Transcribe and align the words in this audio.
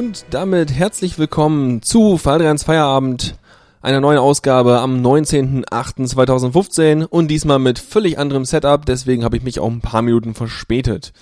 Und 0.00 0.24
damit 0.30 0.72
herzlich 0.72 1.18
willkommen 1.18 1.82
zu 1.82 2.16
Faldrians 2.16 2.62
Feierabend, 2.62 3.34
einer 3.82 4.00
neuen 4.00 4.16
Ausgabe 4.16 4.80
am 4.80 5.04
19.08.2015 5.04 7.04
und 7.04 7.28
diesmal 7.28 7.58
mit 7.58 7.78
völlig 7.78 8.18
anderem 8.18 8.46
Setup, 8.46 8.86
deswegen 8.86 9.24
habe 9.24 9.36
ich 9.36 9.42
mich 9.42 9.60
auch 9.60 9.68
ein 9.68 9.82
paar 9.82 10.00
Minuten 10.00 10.32
verspätet. 10.32 11.12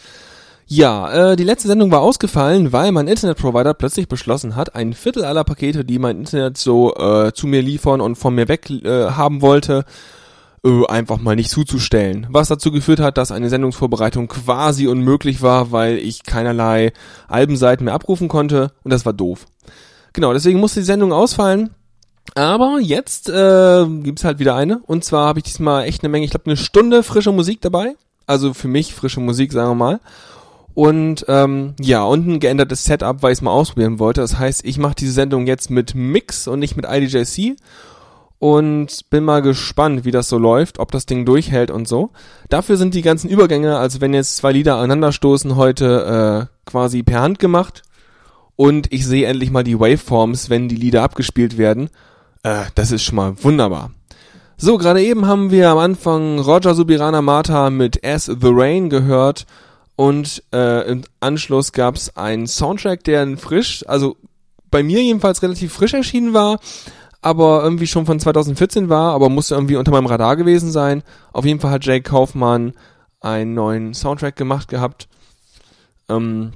Ja, 0.69 1.33
äh, 1.33 1.35
die 1.35 1.43
letzte 1.43 1.67
Sendung 1.67 1.91
war 1.91 2.03
ausgefallen, 2.03 2.73
weil 2.73 2.93
mein 2.93 3.09
Internetprovider 3.09 3.75
plötzlich 3.75 4.07
beschlossen 4.07 4.55
hat, 4.55 4.77
ein 4.77 4.93
Viertel 4.93 5.25
aller 5.25 5.43
Pakete, 5.43 5.85
die 5.85 5.99
mein 5.99 6.19
Internet 6.19 6.57
so 6.57 6.95
äh, 6.95 7.33
zu 7.33 7.49
mir 7.49 7.63
liefern 7.63 8.01
und 8.01 8.15
von 8.15 8.37
mir 8.37 8.47
weg 8.47 8.71
äh, 8.71 9.11
haben 9.11 9.43
wollte, 9.43 9.87
äh, 10.65 10.86
einfach 10.86 11.19
mal 11.19 11.36
nicht 11.36 11.50
zuzustellen. 11.50 12.27
Was 12.31 12.48
dazu 12.48 12.70
geführt 12.70 13.00
hat, 13.00 13.19
dass 13.19 13.32
eine 13.32 13.48
Sendungsvorbereitung 13.48 14.29
quasi 14.29 14.86
unmöglich 14.86 15.43
war, 15.43 15.72
weil 15.72 15.98
ich 15.98 16.22
keinerlei 16.24 16.93
Albenseiten 17.29 17.84
mehr 17.84 17.94
abrufen 17.94 18.29
konnte 18.29 18.72
und 18.84 18.93
das 18.93 19.06
war 19.06 19.12
doof. 19.12 19.46
Genau, 20.12 20.32
deswegen 20.32 20.60
musste 20.60 20.81
die 20.81 20.86
Sendung 20.86 21.12
ausfallen. 21.12 21.70
Aber 22.34 22.79
jetzt 22.81 23.29
äh, 23.29 23.86
gibt 24.03 24.22
halt 24.24 24.38
wieder 24.38 24.55
eine. 24.55 24.81
Und 24.86 25.05
zwar 25.05 25.27
habe 25.27 25.38
ich 25.38 25.44
diesmal 25.44 25.84
echt 25.84 26.03
eine 26.03 26.10
Menge, 26.10 26.24
ich 26.24 26.31
glaube 26.31 26.46
eine 26.46 26.56
Stunde 26.56 27.03
frische 27.03 27.32
Musik 27.32 27.60
dabei. 27.60 27.94
Also 28.27 28.53
für 28.53 28.69
mich 28.69 28.94
frische 28.94 29.20
Musik, 29.20 29.53
sagen 29.53 29.70
wir 29.70 29.74
mal. 29.74 30.00
Und 30.74 31.24
ähm, 31.29 31.74
ja, 31.81 32.05
und 32.05 32.29
ein 32.29 32.41
geändertes 32.41 32.84
Setup, 32.84 33.22
weil 33.22 33.32
ich 33.32 33.38
es 33.38 33.43
mal 33.43 33.50
ausprobieren 33.50 33.98
wollte. 33.98 34.20
Das 34.20 34.38
heißt, 34.38 34.65
ich 34.65 34.79
mache 34.79 34.94
diese 34.94 35.12
Sendung 35.12 35.46
jetzt 35.46 35.70
mit 35.70 35.94
Mix 35.94 36.46
und 36.46 36.60
nicht 36.60 36.77
mit 36.77 36.86
IDJC 36.88 37.56
und 38.39 39.11
bin 39.11 39.25
mal 39.25 39.43
gespannt, 39.43 40.05
wie 40.05 40.11
das 40.11 40.29
so 40.29 40.39
läuft, 40.39 40.79
ob 40.79 40.93
das 40.93 41.07
Ding 41.07 41.25
durchhält 41.25 41.71
und 41.71 41.89
so. 41.89 42.11
Dafür 42.49 42.77
sind 42.77 42.95
die 42.95 43.03
ganzen 43.03 43.29
Übergänge, 43.29 43.79
also 43.79 44.01
wenn 44.01 44.15
jetzt 44.15 44.37
zwei 44.37 44.53
Lieder 44.53 44.77
aneinanderstoßen, 44.77 45.57
heute 45.57 46.49
äh, 46.49 46.71
quasi 46.71 47.03
per 47.03 47.21
Hand 47.21 47.39
gemacht 47.39 47.83
und 48.57 48.93
ich 48.93 49.07
sehe 49.07 49.27
endlich 49.27 49.51
mal 49.51 49.65
die 49.65 49.79
Waveforms, 49.79 50.51
wenn 50.51 50.69
die 50.69 50.77
Lieder 50.77 51.03
abgespielt 51.03 51.59
werden. 51.59 51.91
Äh, 52.43 52.65
das 52.75 52.93
ist 52.93 53.03
schon 53.03 53.17
mal 53.17 53.35
wunderbar. 53.43 53.91
So, 54.57 54.79
gerade 54.79 55.03
eben 55.03 55.27
haben 55.27 55.51
wir 55.51 55.71
am 55.71 55.79
Anfang 55.79 56.41
Roger 56.41 56.75
Subirana 56.75 57.23
Mata 57.23 57.71
mit 57.71 58.05
As 58.05 58.27
the 58.27 58.37
Rain 58.43 58.91
gehört 58.91 59.47
und 59.95 60.43
äh, 60.53 60.89
im 60.91 61.03
Anschluss 61.21 61.73
gab's 61.73 62.17
einen 62.17 62.47
Soundtrack, 62.47 63.05
der 63.05 63.37
frisch, 63.37 63.85
also 63.87 64.17
bei 64.71 64.83
mir 64.83 65.03
jedenfalls 65.03 65.43
relativ 65.43 65.73
frisch 65.73 65.95
erschienen 65.95 66.35
war, 66.35 66.59
aber 67.20 67.63
irgendwie 67.63 67.87
schon 67.87 68.06
von 68.06 68.20
2014 68.20 68.89
war, 68.89 69.13
aber 69.13 69.29
musste 69.29 69.55
irgendwie 69.55 69.77
unter 69.77 69.91
meinem 69.91 70.06
Radar 70.06 70.37
gewesen 70.37 70.70
sein. 70.70 71.03
Auf 71.32 71.44
jeden 71.44 71.60
Fall 71.60 71.70
hat 71.70 71.84
Jake 71.84 72.08
Kaufmann 72.08 72.72
einen 73.20 73.55
neuen 73.55 73.94
Soundtrack 73.94 74.37
gemacht 74.37 74.69
gehabt. 74.69 75.08
Ähm, 76.08 76.53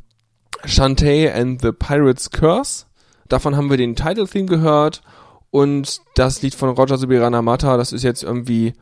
Shantae 0.64 1.30
and 1.30 1.60
the 1.60 1.72
Pirates 1.72 2.30
Curse. 2.30 2.86
Davon 3.28 3.56
haben 3.56 3.70
wir 3.70 3.76
den 3.76 3.96
Title 3.96 4.28
Theme 4.28 4.46
gehört 4.46 5.02
und 5.50 6.00
das 6.14 6.42
Lied 6.42 6.54
von 6.54 6.70
Roger 6.70 6.98
Subirana 6.98 7.42
Mata, 7.42 7.76
das 7.76 7.92
ist 7.92 8.04
jetzt 8.04 8.22
irgendwie 8.22 8.74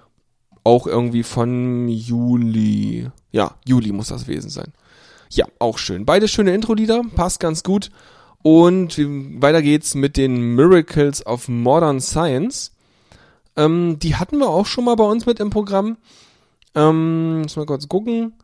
auch 0.64 0.86
irgendwie 0.86 1.22
von 1.22 1.88
Juli. 1.88 3.10
Ja, 3.32 3.56
Juli 3.66 3.92
muss 3.92 4.08
das 4.08 4.26
gewesen 4.26 4.50
sein. 4.50 4.72
Ja, 5.30 5.46
auch 5.58 5.78
schön. 5.78 6.04
Beide 6.04 6.28
schöne 6.28 6.54
Intro-Lieder, 6.54 7.02
passt 7.14 7.40
ganz 7.40 7.62
gut. 7.62 7.90
Und 8.42 8.96
weiter 8.98 9.62
geht's 9.62 9.94
mit 9.94 10.16
den 10.16 10.54
Miracles 10.54 11.24
of 11.26 11.48
Modern 11.48 12.00
Science. 12.00 12.72
Ähm, 13.56 13.98
die 13.98 14.16
hatten 14.16 14.38
wir 14.38 14.48
auch 14.48 14.66
schon 14.66 14.84
mal 14.84 14.96
bei 14.96 15.04
uns 15.04 15.26
mit 15.26 15.40
im 15.40 15.50
Programm. 15.50 15.98
Ähm, 16.74 17.42
muss 17.42 17.56
mal 17.56 17.66
kurz 17.66 17.88
gucken. 17.88 18.34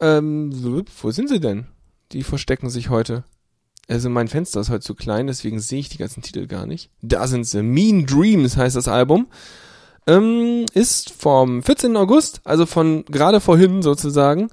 Ähm, 0.00 0.50
wo 1.00 1.10
sind 1.10 1.28
sie 1.28 1.40
denn? 1.40 1.66
Die 2.12 2.22
verstecken 2.22 2.68
sich 2.68 2.90
heute. 2.90 3.24
Also 3.88 4.08
mein 4.08 4.28
Fenster 4.28 4.60
ist 4.60 4.70
heute 4.70 4.84
zu 4.84 4.94
klein, 4.94 5.26
deswegen 5.26 5.58
sehe 5.58 5.80
ich 5.80 5.88
die 5.88 5.98
ganzen 5.98 6.22
Titel 6.22 6.46
gar 6.46 6.66
nicht. 6.66 6.90
Da 7.02 7.26
sind 7.26 7.44
sie. 7.44 7.62
Mean 7.62 8.06
Dreams 8.06 8.56
heißt 8.56 8.76
das 8.76 8.88
Album. 8.88 9.26
Ähm, 10.06 10.66
ist 10.74 11.10
vom 11.10 11.62
14. 11.62 11.96
August, 11.96 12.40
also 12.44 12.66
von 12.66 13.04
gerade 13.06 13.40
vorhin 13.40 13.82
sozusagen. 13.82 14.50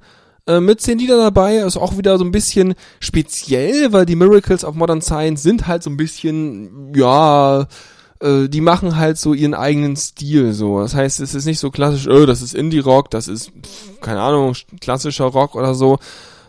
Äh, 0.48 0.60
mit 0.62 0.82
zehn 0.82 0.98
Lieder 0.98 1.18
dabei, 1.18 1.58
ist 1.58 1.77
auch 1.77 1.98
wieder 1.98 2.18
so 2.18 2.24
ein 2.24 2.32
bisschen 2.32 2.75
speziell, 3.00 3.92
weil 3.94 4.06
die 4.06 4.16
Miracles 4.16 4.63
of 4.63 4.75
Modern 4.75 5.01
Science 5.01 5.44
sind 5.44 5.68
halt 5.68 5.84
so 5.84 5.89
ein 5.89 5.98
bisschen, 5.98 6.94
ja, 6.96 7.68
äh, 8.22 8.48
die 8.48 8.62
machen 8.62 8.96
halt 8.96 9.18
so 9.18 9.34
ihren 9.34 9.54
eigenen 9.54 9.96
Stil 9.96 10.54
so. 10.54 10.80
Das 10.80 10.96
heißt, 10.96 11.20
es 11.20 11.36
ist 11.36 11.46
nicht 11.46 11.60
so 11.60 11.70
klassisch, 11.70 12.08
oh, 12.08 12.25
das 12.25 12.42
ist 12.42 12.56
Indie-Rock, 12.56 13.12
das 13.12 13.27
ist, 13.27 13.51
keine 14.01 14.22
Ahnung, 14.22 14.56
klassischer 14.80 15.25
Rock 15.25 15.56
oder 15.56 15.75
so, 15.75 16.00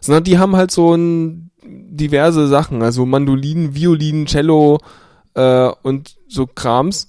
sondern 0.00 0.25
die 0.25 0.38
haben 0.38 0.57
halt 0.57 0.71
so 0.71 0.95
ein, 0.95 1.49
diverse 1.69 2.49
Sachen, 2.49 2.83
also 2.83 3.07
Mandolinen, 3.07 3.75
Violinen, 3.75 4.26
Cello 4.26 4.78
äh, 5.35 5.71
und 5.83 6.17
so 6.28 6.47
Krams. 6.47 7.09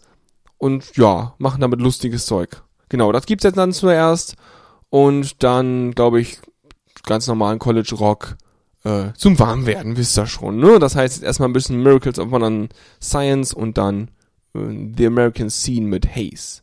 Und 0.58 0.98
ja, 0.98 1.36
machen 1.38 1.62
damit 1.62 1.79
lustiges 1.79 2.25
Zeug. 2.25 2.63
Genau, 2.89 3.12
das 3.12 3.25
gibt's 3.25 3.46
jetzt 3.46 3.58
dann 3.58 3.72
zuerst. 3.72 4.36
Und 4.89 5.43
dann, 5.43 5.91
glaube 5.91 6.19
ich, 6.19 6.39
ganz 7.03 7.27
normalen 7.27 7.59
College 7.59 7.95
Rock 7.97 8.37
äh, 8.83 9.13
zum 9.17 9.37
Warmwerden, 9.39 9.97
wisst 9.97 10.17
ihr 10.17 10.27
schon. 10.27 10.57
Ne? 10.57 10.79
Das 10.79 10.95
heißt 10.95 11.23
erstmal 11.23 11.49
ein 11.49 11.53
bisschen 11.53 11.81
Miracles 11.81 12.19
of 12.19 12.29
Modern 12.29 12.69
Science 13.01 13.53
und 13.53 13.77
dann 13.77 14.09
äh, 14.53 14.59
The 14.97 15.07
American 15.07 15.49
Scene 15.49 15.87
mit 15.87 16.15
Haze. 16.15 16.61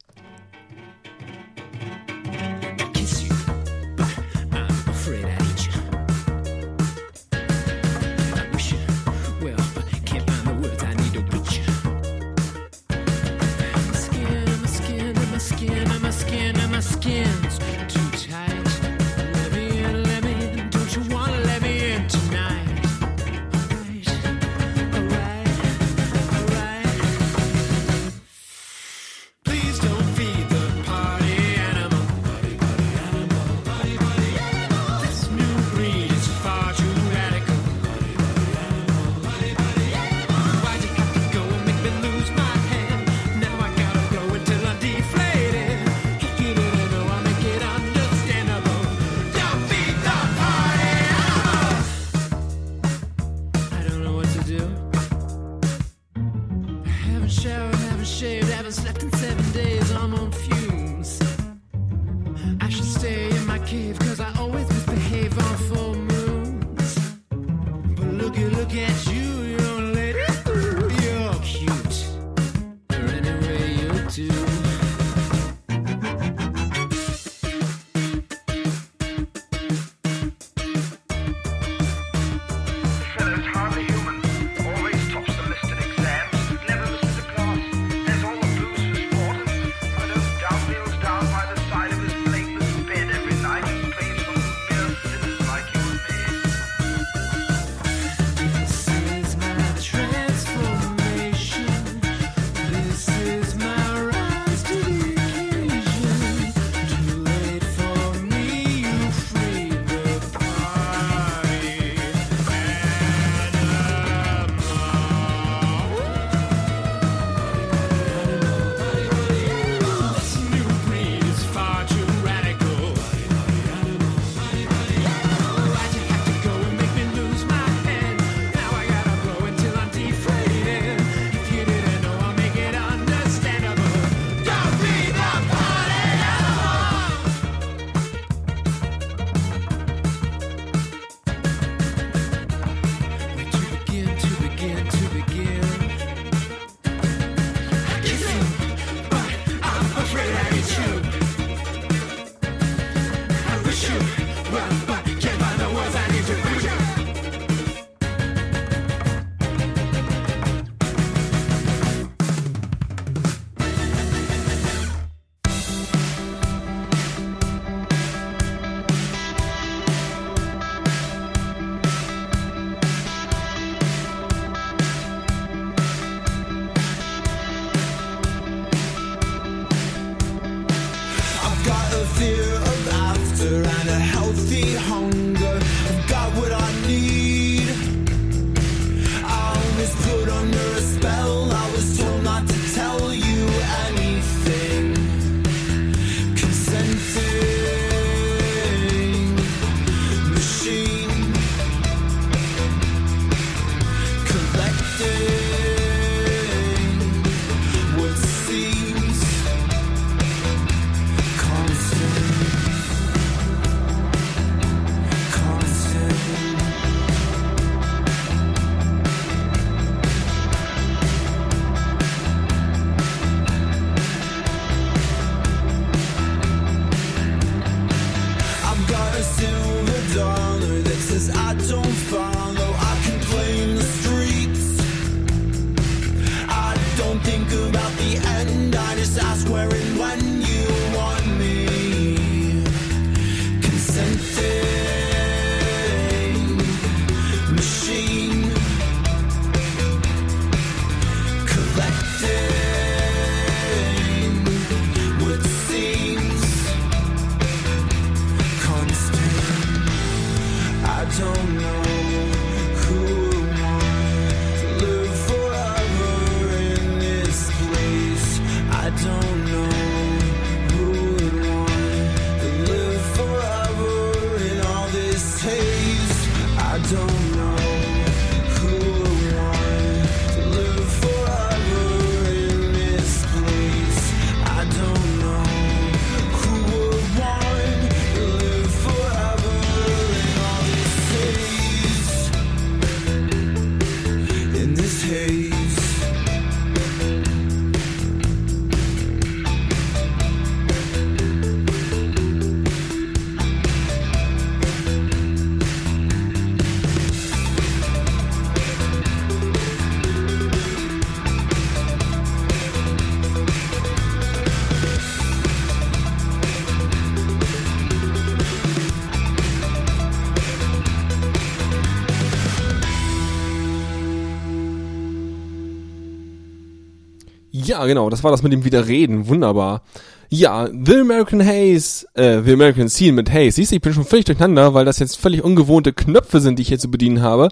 Ja, 327.76 327.85
genau, 327.85 328.09
das 328.09 328.25
war 328.25 328.30
das 328.30 328.42
mit 328.42 328.54
dem 328.54 328.64
Widerreden. 328.64 329.28
Wunderbar. 329.28 329.83
Ja, 330.30 330.66
The 330.66 331.00
American 331.00 331.47
Haze, 331.47 332.06
äh, 332.14 332.40
The 332.42 332.54
American 332.54 332.88
Scene 332.88 333.12
mit 333.12 333.30
Haze. 333.30 333.52
Siehst 333.52 333.71
du, 333.71 333.76
ich 333.76 333.83
bin 333.83 333.92
schon 333.92 334.06
völlig 334.06 334.25
durcheinander, 334.25 334.73
weil 334.73 334.87
das 334.87 334.99
jetzt 334.99 335.18
völlig 335.18 335.45
ungewohnte 335.45 335.92
Knöpfe 335.92 336.40
sind, 336.40 336.59
die 336.59 336.62
ich 336.62 336.68
hier 336.68 336.78
zu 336.78 336.90
bedienen 336.90 337.21
habe. 337.21 337.50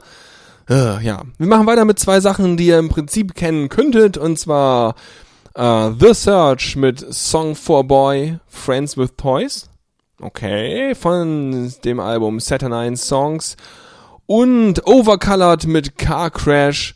Äh, 0.70 1.04
ja, 1.04 1.24
wir 1.36 1.46
machen 1.46 1.66
weiter 1.66 1.84
mit 1.84 1.98
zwei 1.98 2.20
Sachen, 2.20 2.56
die 2.56 2.68
ihr 2.68 2.78
im 2.78 2.88
Prinzip 2.88 3.34
kennen 3.34 3.68
könntet, 3.68 4.16
und 4.16 4.38
zwar 4.38 4.94
äh, 5.56 5.90
The 6.00 6.14
Search 6.14 6.74
mit 6.76 7.04
Song 7.12 7.54
for 7.54 7.84
Boy, 7.84 8.38
Friends 8.46 8.96
with 8.96 9.10
Toys. 9.18 9.68
Okay, 10.22 10.94
von 10.94 11.70
dem 11.84 12.00
Album 12.00 12.40
Saturnine 12.40 12.96
Songs. 12.96 13.58
Und 14.24 14.86
Overcolored 14.86 15.66
mit 15.66 15.98
Car 15.98 16.30
Crash 16.30 16.94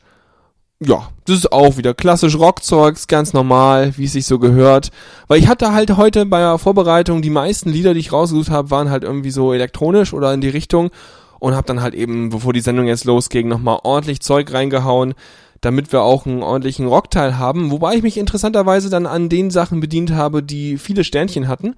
ja, 0.80 1.08
das 1.28 1.38
ist 1.38 1.52
auch 1.52 1.76
wieder 1.76 1.92
klassisch 1.92 2.36
Rockzeugs, 2.38 3.06
ganz 3.06 3.32
normal, 3.32 3.92
wie 3.96 4.04
es 4.04 4.12
sich 4.12 4.26
so 4.26 4.38
gehört. 4.38 4.90
Weil 5.26 5.38
ich 5.38 5.48
hatte 5.48 5.72
halt 5.72 5.96
heute 5.96 6.24
bei 6.24 6.38
der 6.38 6.58
Vorbereitung, 6.58 7.20
die 7.20 7.30
meisten 7.30 7.70
Lieder, 7.70 7.92
die 7.92 8.00
ich 8.00 8.12
rausgesucht 8.12 8.50
habe, 8.50 8.70
waren 8.70 8.90
halt 8.90 9.04
irgendwie 9.04 9.30
so 9.30 9.52
elektronisch 9.52 10.14
oder 10.14 10.32
in 10.32 10.40
die 10.40 10.48
Richtung 10.48 10.90
und 11.38 11.54
habe 11.54 11.66
dann 11.66 11.82
halt 11.82 11.94
eben, 11.94 12.30
bevor 12.30 12.52
die 12.52 12.60
Sendung 12.60 12.86
jetzt 12.86 13.04
losging, 13.04 13.46
nochmal 13.46 13.80
ordentlich 13.82 14.20
Zeug 14.20 14.52
reingehauen, 14.52 15.14
damit 15.60 15.92
wir 15.92 16.02
auch 16.02 16.24
einen 16.24 16.42
ordentlichen 16.42 16.86
Rockteil 16.86 17.38
haben. 17.38 17.70
Wobei 17.70 17.94
ich 17.94 18.02
mich 18.02 18.16
interessanterweise 18.16 18.90
dann 18.90 19.06
an 19.06 19.28
den 19.28 19.50
Sachen 19.50 19.80
bedient 19.80 20.12
habe, 20.12 20.42
die 20.42 20.78
viele 20.78 21.04
Sternchen 21.04 21.46
hatten. 21.46 21.74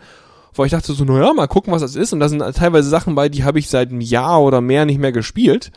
Wo 0.53 0.65
ich 0.65 0.73
dachte 0.73 0.93
so, 0.93 1.05
naja, 1.05 1.33
mal 1.33 1.47
gucken, 1.47 1.73
was 1.73 1.83
das 1.83 1.97
ist. 1.97 2.13
Und 2.13 2.21
da 2.21 2.29
sind 2.29 2.41
teilweise 2.55 2.89
Sachen 2.89 3.15
bei, 3.15 3.29
die 3.29 3.45
habe 3.45 3.59
ich 3.59 3.69
seit 3.69 3.91
einem 3.91 4.01
Jahr 4.01 4.43
oder 4.43 4.61
mehr 4.61 4.85
nicht 4.85 4.99
mehr 4.99 5.13
gespielt. 5.13 5.71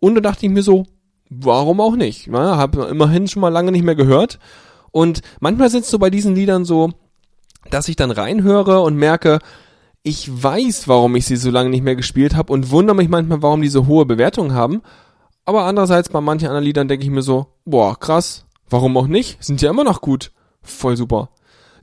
Und 0.00 0.14
da 0.16 0.20
dachte 0.20 0.46
ich 0.46 0.52
mir 0.52 0.62
so, 0.62 0.86
warum 1.30 1.80
auch 1.80 1.96
nicht? 1.96 2.26
Ne? 2.26 2.38
Hab 2.56 2.76
immerhin 2.76 3.28
schon 3.28 3.40
mal 3.40 3.48
lange 3.48 3.72
nicht 3.72 3.84
mehr 3.84 3.94
gehört. 3.94 4.38
Und 4.90 5.22
manchmal 5.38 5.68
es 5.68 5.88
so 5.88 5.98
bei 5.98 6.10
diesen 6.10 6.34
Liedern 6.34 6.64
so, 6.64 6.90
dass 7.70 7.88
ich 7.88 7.96
dann 7.96 8.10
reinhöre 8.10 8.80
und 8.80 8.96
merke, 8.96 9.38
ich 10.02 10.42
weiß, 10.42 10.88
warum 10.88 11.14
ich 11.16 11.26
sie 11.26 11.36
so 11.36 11.50
lange 11.50 11.70
nicht 11.70 11.84
mehr 11.84 11.96
gespielt 11.96 12.34
habe 12.34 12.52
und 12.52 12.70
wundere 12.70 12.96
mich 12.96 13.08
manchmal, 13.08 13.42
warum 13.42 13.62
die 13.62 13.68
so 13.68 13.86
hohe 13.86 14.06
Bewertungen 14.06 14.54
haben. 14.54 14.82
Aber 15.44 15.64
andererseits 15.64 16.08
bei 16.08 16.20
manchen 16.20 16.48
anderen 16.48 16.64
Liedern 16.64 16.88
denke 16.88 17.04
ich 17.04 17.10
mir 17.10 17.22
so, 17.22 17.46
boah, 17.64 17.98
krass, 17.98 18.46
warum 18.68 18.96
auch 18.96 19.06
nicht? 19.06 19.42
Sind 19.42 19.62
ja 19.62 19.70
immer 19.70 19.84
noch 19.84 20.00
gut. 20.00 20.32
Voll 20.62 20.96
super. 20.96 21.30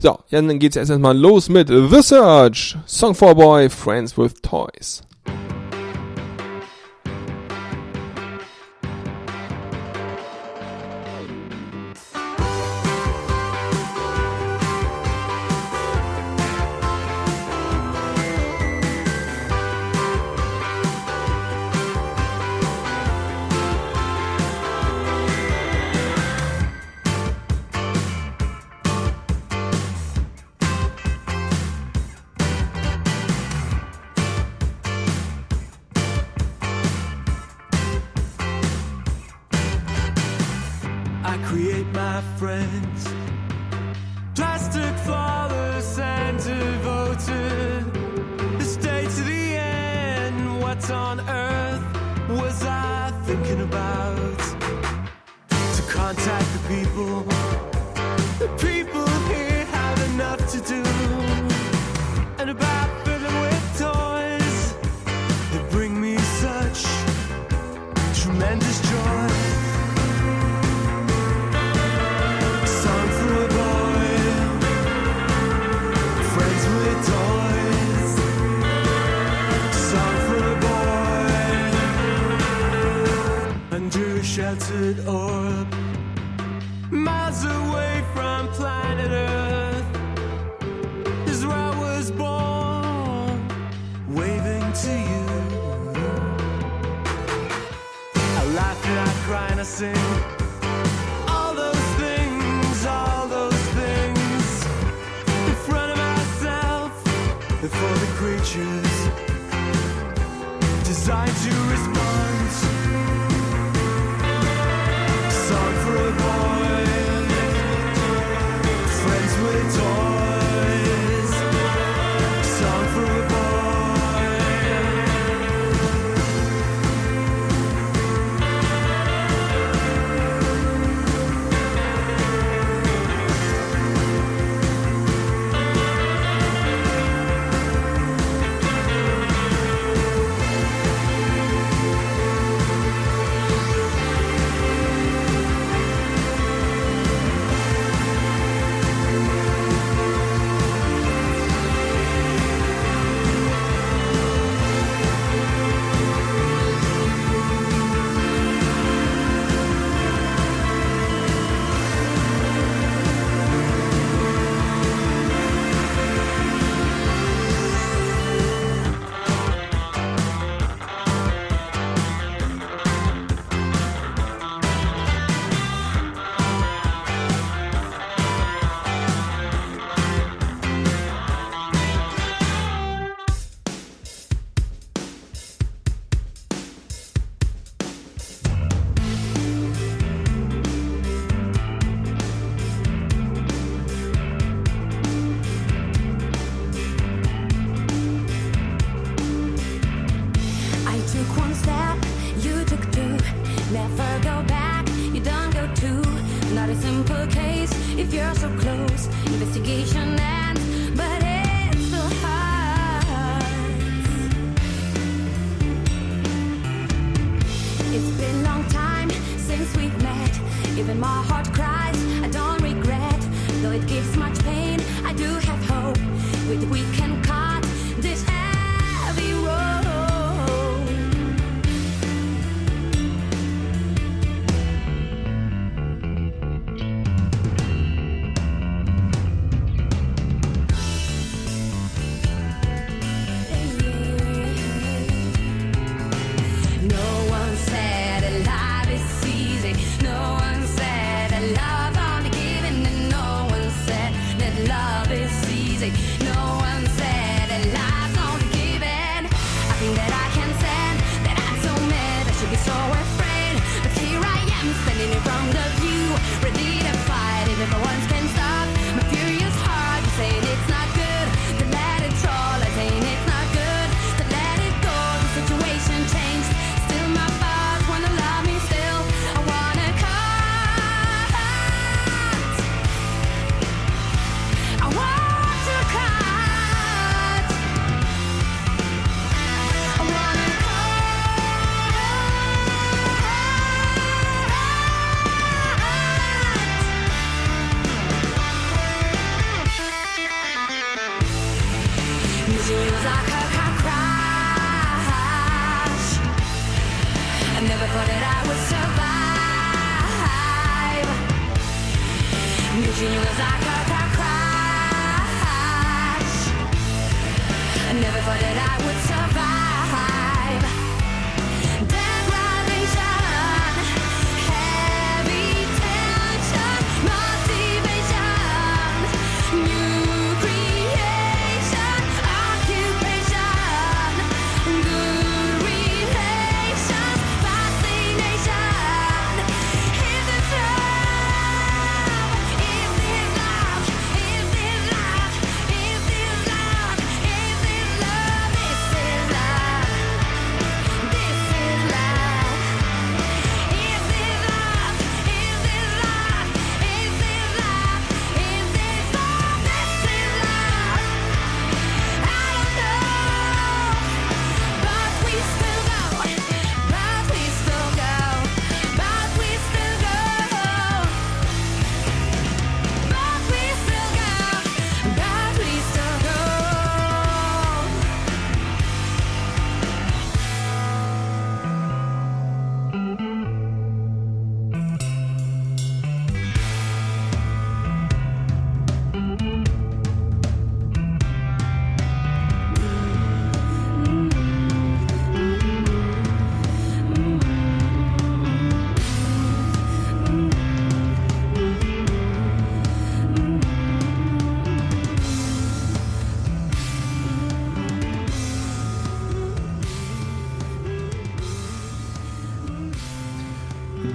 So, 0.00 0.18
dann 0.30 0.58
geht's 0.58 0.76
erst 0.76 0.90
erstmal 0.90 1.16
los 1.16 1.48
mit 1.48 1.68
The 1.68 2.02
Search, 2.02 2.76
Song 2.86 3.14
for 3.14 3.34
Boy, 3.34 3.68
Friends 3.68 4.16
with 4.16 4.34
Toys. 4.42 5.02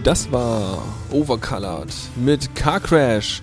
Das 0.03 0.29
war 0.33 0.83
Overcolored 1.11 1.87
mit 2.17 2.53
Car 2.55 2.81
Crash. 2.81 3.41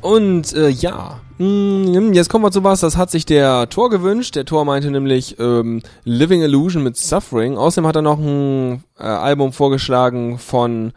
Und 0.00 0.54
äh, 0.54 0.70
ja, 0.70 1.20
mm, 1.36 2.14
jetzt 2.14 2.30
kommen 2.30 2.44
wir 2.44 2.50
zu 2.50 2.64
was, 2.64 2.80
das 2.80 2.96
hat 2.96 3.10
sich 3.10 3.26
der 3.26 3.68
Tor 3.68 3.90
gewünscht. 3.90 4.36
Der 4.36 4.46
Tor 4.46 4.64
meinte 4.64 4.90
nämlich 4.90 5.38
ähm, 5.38 5.82
Living 6.04 6.40
Illusion 6.40 6.82
mit 6.82 6.96
Suffering. 6.96 7.58
Außerdem 7.58 7.86
hat 7.86 7.96
er 7.96 8.00
noch 8.02 8.18
ein 8.18 8.84
äh, 8.98 9.02
Album 9.02 9.52
vorgeschlagen 9.52 10.38
von 10.38 10.94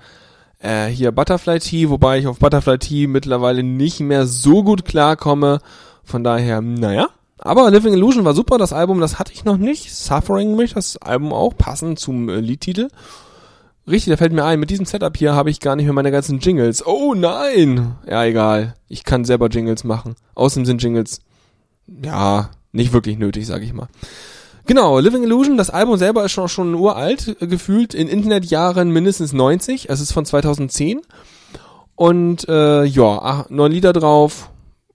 äh, 0.59 0.85
hier 0.85 1.11
Butterfly 1.11 1.59
Tea, 1.59 1.89
wobei 1.89 2.19
ich 2.19 2.27
auf 2.27 2.39
Butterfly 2.39 2.77
Tea 2.77 3.07
mittlerweile 3.07 3.63
nicht 3.63 3.99
mehr 3.99 4.27
so 4.27 4.63
gut 4.63 4.85
klarkomme. 4.85 5.59
Von 6.05 6.23
daher, 6.23 6.61
naja. 6.61 7.09
Aber 7.37 7.69
Living 7.69 7.93
Illusion 7.93 8.23
war 8.23 8.33
super, 8.33 8.57
das 8.57 8.71
Album, 8.71 9.01
das 9.01 9.19
hatte 9.19 9.33
ich 9.33 9.43
noch 9.43 9.57
nicht. 9.57 9.93
Suffering 9.93 10.55
mich, 10.55 10.73
das 10.73 10.95
Album 10.95 11.33
auch, 11.33 11.57
passend 11.57 11.99
zum 11.99 12.29
äh, 12.29 12.39
Liedtitel. 12.39 12.87
Richtig, 13.89 14.11
da 14.11 14.17
fällt 14.17 14.33
mir 14.33 14.45
ein, 14.45 14.59
mit 14.59 14.69
diesem 14.69 14.85
Setup 14.85 15.17
hier 15.17 15.33
habe 15.33 15.49
ich 15.49 15.59
gar 15.59 15.75
nicht 15.75 15.85
mehr 15.85 15.93
meine 15.93 16.11
ganzen 16.11 16.37
Jingles. 16.39 16.85
Oh 16.85 17.15
nein! 17.15 17.95
Ja, 18.07 18.23
egal. 18.23 18.75
Ich 18.87 19.03
kann 19.03 19.25
selber 19.25 19.47
Jingles 19.47 19.83
machen. 19.83 20.15
Außerdem 20.35 20.65
sind 20.65 20.83
Jingles, 20.83 21.21
ja, 22.03 22.51
nicht 22.71 22.93
wirklich 22.93 23.17
nötig, 23.17 23.47
sag 23.47 23.63
ich 23.63 23.73
mal. 23.73 23.87
Genau, 24.67 24.99
Living 24.99 25.23
Illusion, 25.23 25.57
das 25.57 25.71
Album 25.71 25.97
selber 25.97 26.25
ist 26.25 26.33
schon, 26.33 26.49
schon 26.49 26.75
uralt, 26.75 27.35
äh, 27.41 27.47
gefühlt 27.47 27.95
in 27.95 28.07
Internetjahren 28.07 28.91
mindestens 28.91 29.33
90. 29.33 29.89
Es 29.89 30.01
ist 30.01 30.11
von 30.11 30.25
2010. 30.25 31.01
Und 31.95 32.47
äh, 32.47 32.83
ja, 32.83 33.19
ach, 33.23 33.49
neun 33.49 33.71
Lieder 33.71 33.93
drauf 33.93 34.51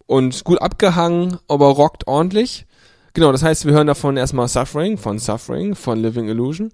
und 0.07 0.45
gut 0.45 0.63
abgehangen, 0.63 1.39
aber 1.49 1.67
rockt 1.67 2.07
ordentlich. 2.07 2.67
Genau, 3.15 3.33
das 3.33 3.43
heißt, 3.43 3.67
wir 3.67 3.73
hören 3.73 3.89
davon 3.89 4.17
erstmal 4.17 4.47
Suffering, 4.47 4.99
von 4.99 5.19
Suffering, 5.19 5.75
von 5.75 6.01
Living 6.01 6.29
Illusion. 6.29 6.71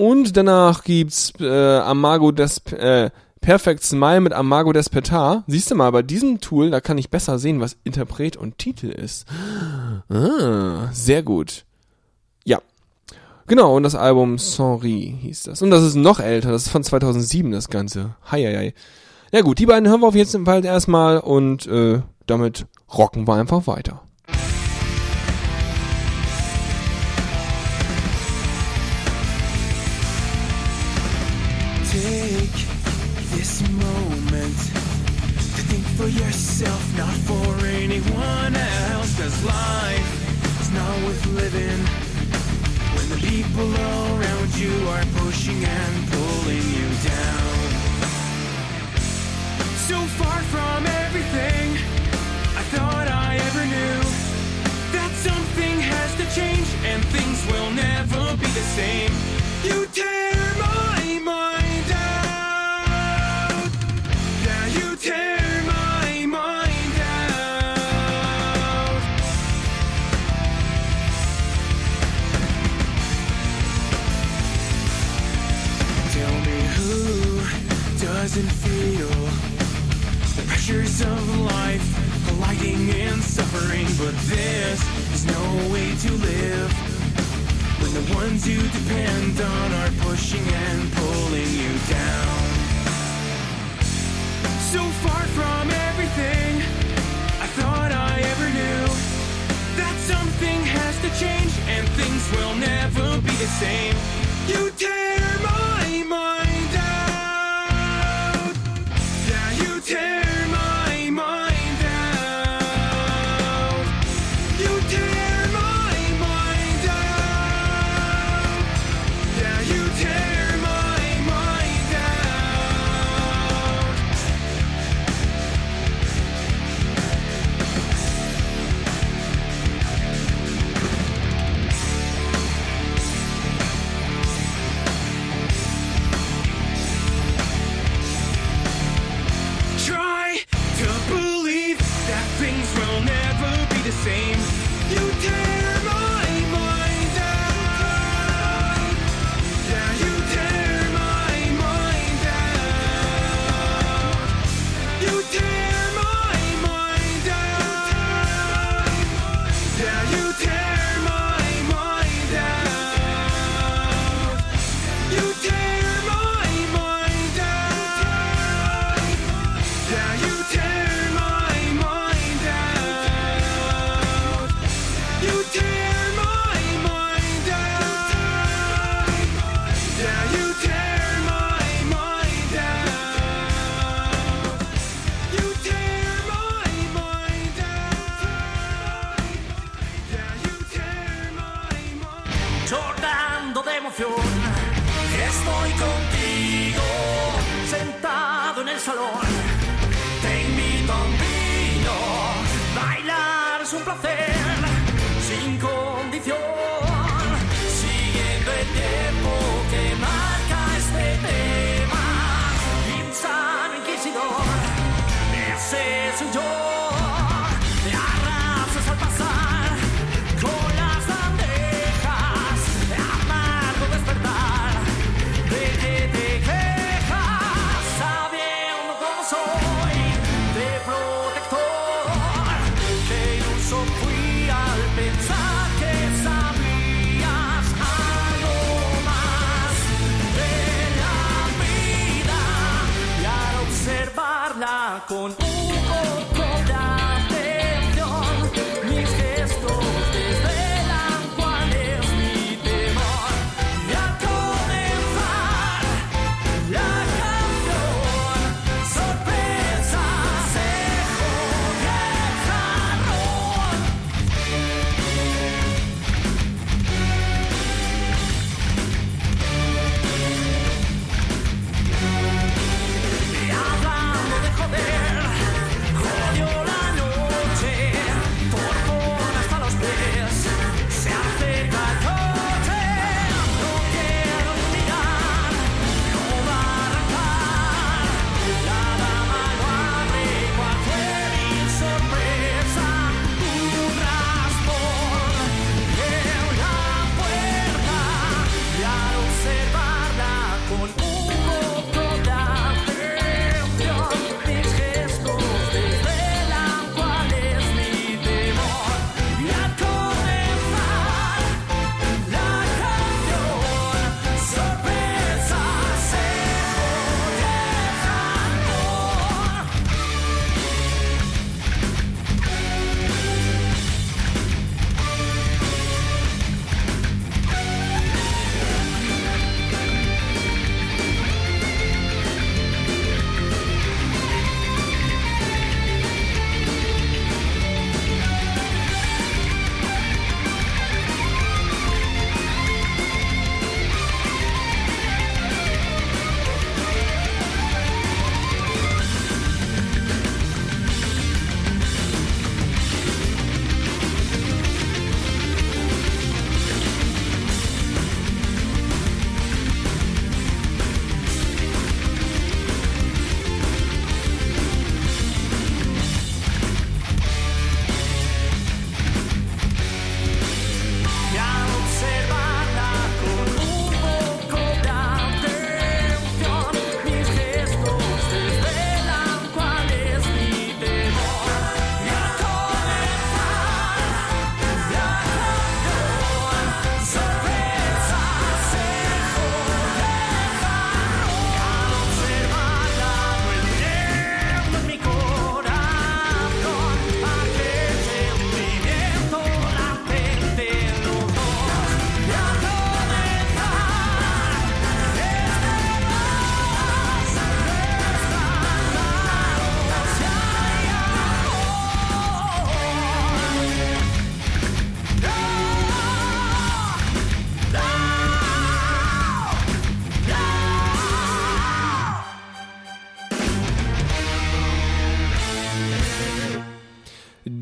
Und 0.00 0.34
danach 0.34 0.82
gibt's 0.82 1.34
äh, 1.40 1.76
Amago 1.76 2.32
des 2.32 2.62
äh, 2.72 3.10
Perfect 3.42 3.82
Smile 3.82 4.22
mit 4.22 4.32
Amago 4.32 4.72
Despertar. 4.72 5.44
Siehst 5.46 5.70
du 5.70 5.74
mal, 5.74 5.92
bei 5.92 6.00
diesem 6.00 6.40
Tool, 6.40 6.70
da 6.70 6.80
kann 6.80 6.96
ich 6.96 7.10
besser 7.10 7.38
sehen, 7.38 7.60
was 7.60 7.76
Interpret 7.84 8.38
und 8.38 8.56
Titel 8.56 8.86
ist. 8.86 9.26
Ah, 10.08 10.88
sehr 10.92 11.22
gut. 11.22 11.66
Ja. 12.46 12.62
Genau, 13.46 13.76
und 13.76 13.82
das 13.82 13.94
Album 13.94 14.38
Sorry 14.38 15.18
hieß 15.20 15.42
das. 15.42 15.60
Und 15.60 15.70
das 15.70 15.82
ist 15.82 15.96
noch 15.96 16.18
älter, 16.18 16.50
das 16.50 16.62
ist 16.62 16.72
von 16.72 16.82
2007 16.82 17.52
das 17.52 17.68
Ganze. 17.68 18.16
Hei, 18.30 18.42
hei, 18.42 18.56
hei. 18.56 18.74
Ja 19.32 19.42
gut, 19.42 19.58
die 19.58 19.66
beiden 19.66 19.86
hören 19.86 20.00
wir 20.00 20.08
auf 20.08 20.14
jeden 20.14 20.46
Fall 20.46 20.64
erstmal 20.64 21.18
und 21.18 21.66
äh, 21.66 22.00
damit 22.24 22.64
rocken 22.90 23.28
wir 23.28 23.34
einfach 23.34 23.66
weiter. 23.66 24.00
Yourself, 36.12 36.82
not 36.96 37.14
for 37.28 37.66
anyone 37.66 38.54
else. 38.54 39.18
Cause 39.18 39.44
life 39.44 40.60
is 40.60 40.70
not 40.72 40.94
worth 41.04 41.26
living 41.26 41.80
when 42.94 43.06
the 43.08 43.20
people 43.26 43.70
around 43.74 44.50
you 44.56 44.72
are 44.88 45.04
pushing 45.22 45.64
and 45.64 45.94
pulling 46.10 46.66
you 46.76 46.88
down. 47.06 47.60
So 49.88 49.98
far 50.18 50.40
from 50.54 50.86
everything 51.04 51.66
I 52.56 52.62
thought 52.72 53.08
I 53.08 53.36
ever 53.48 53.64
knew 53.74 54.00
that 54.96 55.10
something 55.14 55.80
has 55.80 56.10
to 56.16 56.26
change 56.34 56.68
and 56.84 57.04
things 57.06 57.38
will 57.50 57.70
never 57.70 58.36
be 58.36 58.46
the 58.46 58.66
same. 58.78 59.12
You 59.62 59.86
tear 59.86 60.34
my 60.58 61.20
mind 61.24 61.59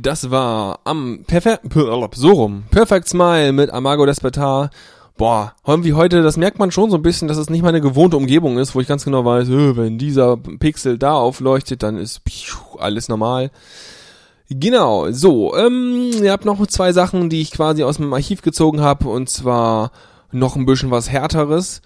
Das 0.08 0.30
war 0.30 0.80
am 0.84 1.24
Perfekt, 1.26 1.66
so 2.14 2.30
rum. 2.30 2.64
Perfect 2.70 3.06
Smile 3.06 3.52
mit 3.52 3.68
Amago 3.68 4.06
Despertar. 4.06 4.70
Boah, 5.18 5.52
irgendwie 5.66 5.92
heute, 5.92 6.22
das 6.22 6.38
merkt 6.38 6.58
man 6.58 6.70
schon 6.70 6.90
so 6.90 6.96
ein 6.96 7.02
bisschen, 7.02 7.28
dass 7.28 7.36
es 7.36 7.50
nicht 7.50 7.62
meine 7.62 7.82
gewohnte 7.82 8.16
Umgebung 8.16 8.56
ist, 8.56 8.74
wo 8.74 8.80
ich 8.80 8.88
ganz 8.88 9.04
genau 9.04 9.26
weiß, 9.26 9.50
äh, 9.50 9.76
wenn 9.76 9.98
dieser 9.98 10.38
Pixel 10.38 10.96
da 10.96 11.12
aufleuchtet, 11.12 11.82
dann 11.82 11.98
ist 11.98 12.22
alles 12.78 13.10
normal. 13.10 13.50
Genau, 14.48 15.10
so, 15.10 15.54
ähm, 15.54 16.10
ihr 16.22 16.32
habt 16.32 16.46
noch 16.46 16.66
zwei 16.68 16.94
Sachen, 16.94 17.28
die 17.28 17.42
ich 17.42 17.50
quasi 17.50 17.82
aus 17.82 17.98
meinem 17.98 18.14
Archiv 18.14 18.40
gezogen 18.40 18.80
habe, 18.80 19.10
und 19.10 19.28
zwar 19.28 19.90
noch 20.32 20.56
ein 20.56 20.64
bisschen 20.64 20.90
was 20.90 21.10
härteres. 21.10 21.82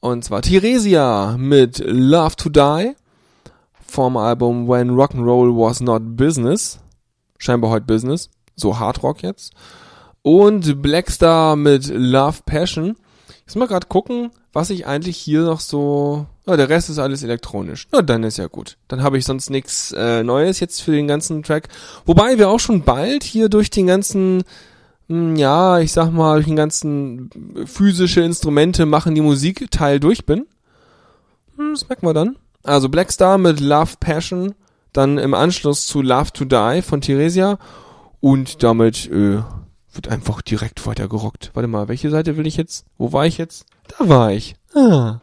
Und 0.00 0.24
zwar 0.24 0.40
Theresia 0.40 1.36
mit 1.38 1.82
Love 1.84 2.36
to 2.36 2.48
Die 2.48 2.94
vom 3.86 4.16
Album 4.16 4.66
When 4.66 4.92
Rock'n'Roll 4.92 5.54
Was 5.54 5.82
Not 5.82 6.16
Business. 6.16 6.80
Scheinbar 7.38 7.70
heute 7.70 7.86
Business. 7.86 8.30
So 8.54 8.78
Hardrock 8.78 9.22
jetzt. 9.22 9.52
Und 10.22 10.82
Blackstar 10.82 11.56
mit 11.56 11.88
Love 11.88 12.38
Passion. 12.46 12.96
Jetzt 13.46 13.54
mal 13.54 13.68
gerade 13.68 13.86
gucken, 13.86 14.30
was 14.52 14.70
ich 14.70 14.86
eigentlich 14.86 15.16
hier 15.16 15.42
noch 15.42 15.60
so. 15.60 16.26
Ja, 16.46 16.56
der 16.56 16.68
Rest 16.68 16.90
ist 16.90 16.98
alles 16.98 17.22
elektronisch. 17.22 17.86
Na, 17.92 18.02
dann 18.02 18.24
ist 18.24 18.38
ja 18.38 18.46
gut. 18.46 18.76
Dann 18.88 19.02
habe 19.02 19.18
ich 19.18 19.24
sonst 19.24 19.50
nichts 19.50 19.92
äh, 19.92 20.24
Neues 20.24 20.58
jetzt 20.60 20.82
für 20.82 20.92
den 20.92 21.06
ganzen 21.06 21.42
Track. 21.42 21.68
Wobei 22.06 22.38
wir 22.38 22.48
auch 22.48 22.58
schon 22.58 22.82
bald 22.82 23.22
hier 23.22 23.48
durch 23.48 23.70
den 23.70 23.86
ganzen, 23.86 24.42
mh, 25.08 25.38
ja, 25.38 25.78
ich 25.78 25.92
sag 25.92 26.10
mal, 26.10 26.34
durch 26.36 26.46
den 26.46 26.56
ganzen 26.56 27.30
physische 27.66 28.22
Instrumente 28.22 28.86
machen 28.86 29.14
die 29.14 29.20
Musik 29.20 29.70
Teil 29.70 30.00
durch 30.00 30.26
bin. 30.26 30.46
Hm, 31.56 31.74
das 31.74 31.88
merken 31.88 32.06
wir 32.06 32.14
dann. 32.14 32.36
Also 32.64 32.88
Blackstar 32.88 33.38
mit 33.38 33.60
Love 33.60 33.94
Passion, 34.00 34.54
dann 34.96 35.18
im 35.18 35.34
Anschluss 35.34 35.86
zu 35.86 36.02
Love 36.02 36.32
to 36.32 36.44
Die 36.44 36.82
von 36.82 37.00
Theresia 37.00 37.58
und 38.20 38.62
damit 38.62 39.06
äh, 39.06 39.42
wird 39.92 40.08
einfach 40.08 40.42
direkt 40.42 40.86
weiter 40.86 41.08
gerockt. 41.08 41.50
Warte 41.54 41.68
mal, 41.68 41.88
welche 41.88 42.10
Seite 42.10 42.36
will 42.36 42.46
ich 42.46 42.56
jetzt? 42.56 42.86
Wo 42.98 43.12
war 43.12 43.26
ich 43.26 43.38
jetzt? 43.38 43.66
Da 43.98 44.08
war 44.08 44.32
ich. 44.32 44.56
Ah. 44.74 45.20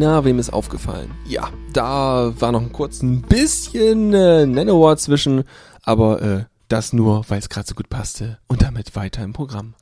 Na, 0.00 0.24
wem 0.24 0.38
ist 0.38 0.50
aufgefallen? 0.50 1.10
Ja, 1.26 1.50
da 1.74 2.32
war 2.40 2.52
noch 2.52 2.62
ein 2.62 2.72
kurz 2.72 3.02
ein 3.02 3.20
bisschen 3.20 4.14
äh, 4.14 4.46
Nanowar 4.46 4.96
zwischen, 4.96 5.44
aber 5.82 6.22
äh, 6.22 6.44
das 6.68 6.94
nur, 6.94 7.26
weil 7.28 7.38
es 7.38 7.50
gerade 7.50 7.68
so 7.68 7.74
gut 7.74 7.90
passte. 7.90 8.38
Und 8.46 8.62
damit 8.62 8.96
weiter 8.96 9.22
im 9.22 9.34
Programm. 9.34 9.74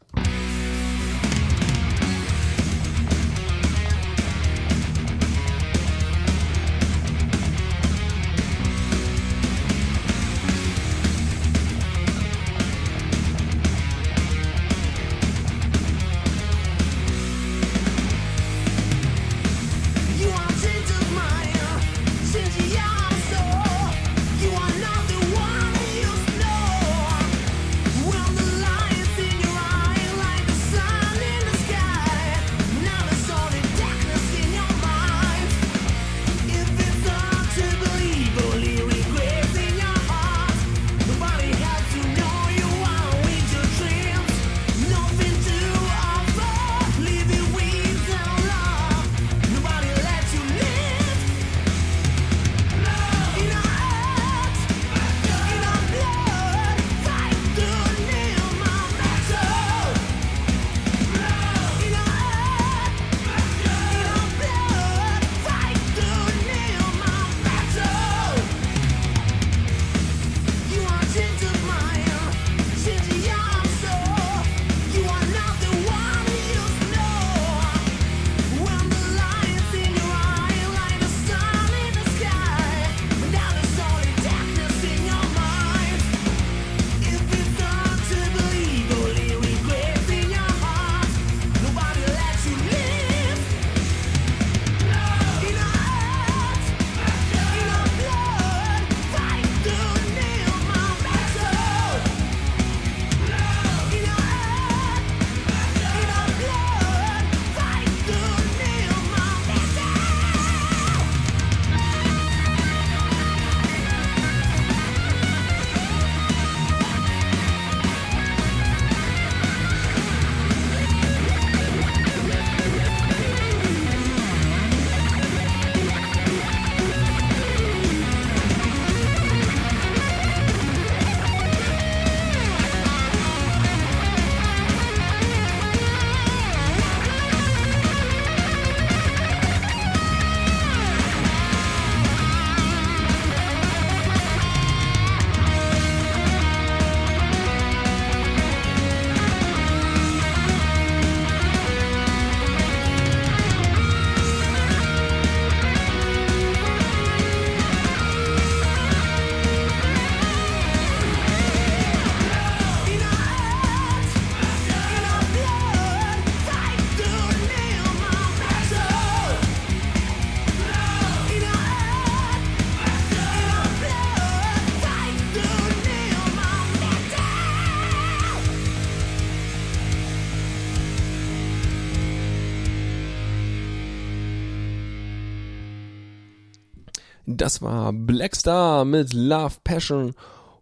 Das 187.59 187.63
war 187.63 187.93
Blackstar 187.93 188.85
mit 188.85 189.13
Love 189.13 189.57
Passion. 189.65 190.15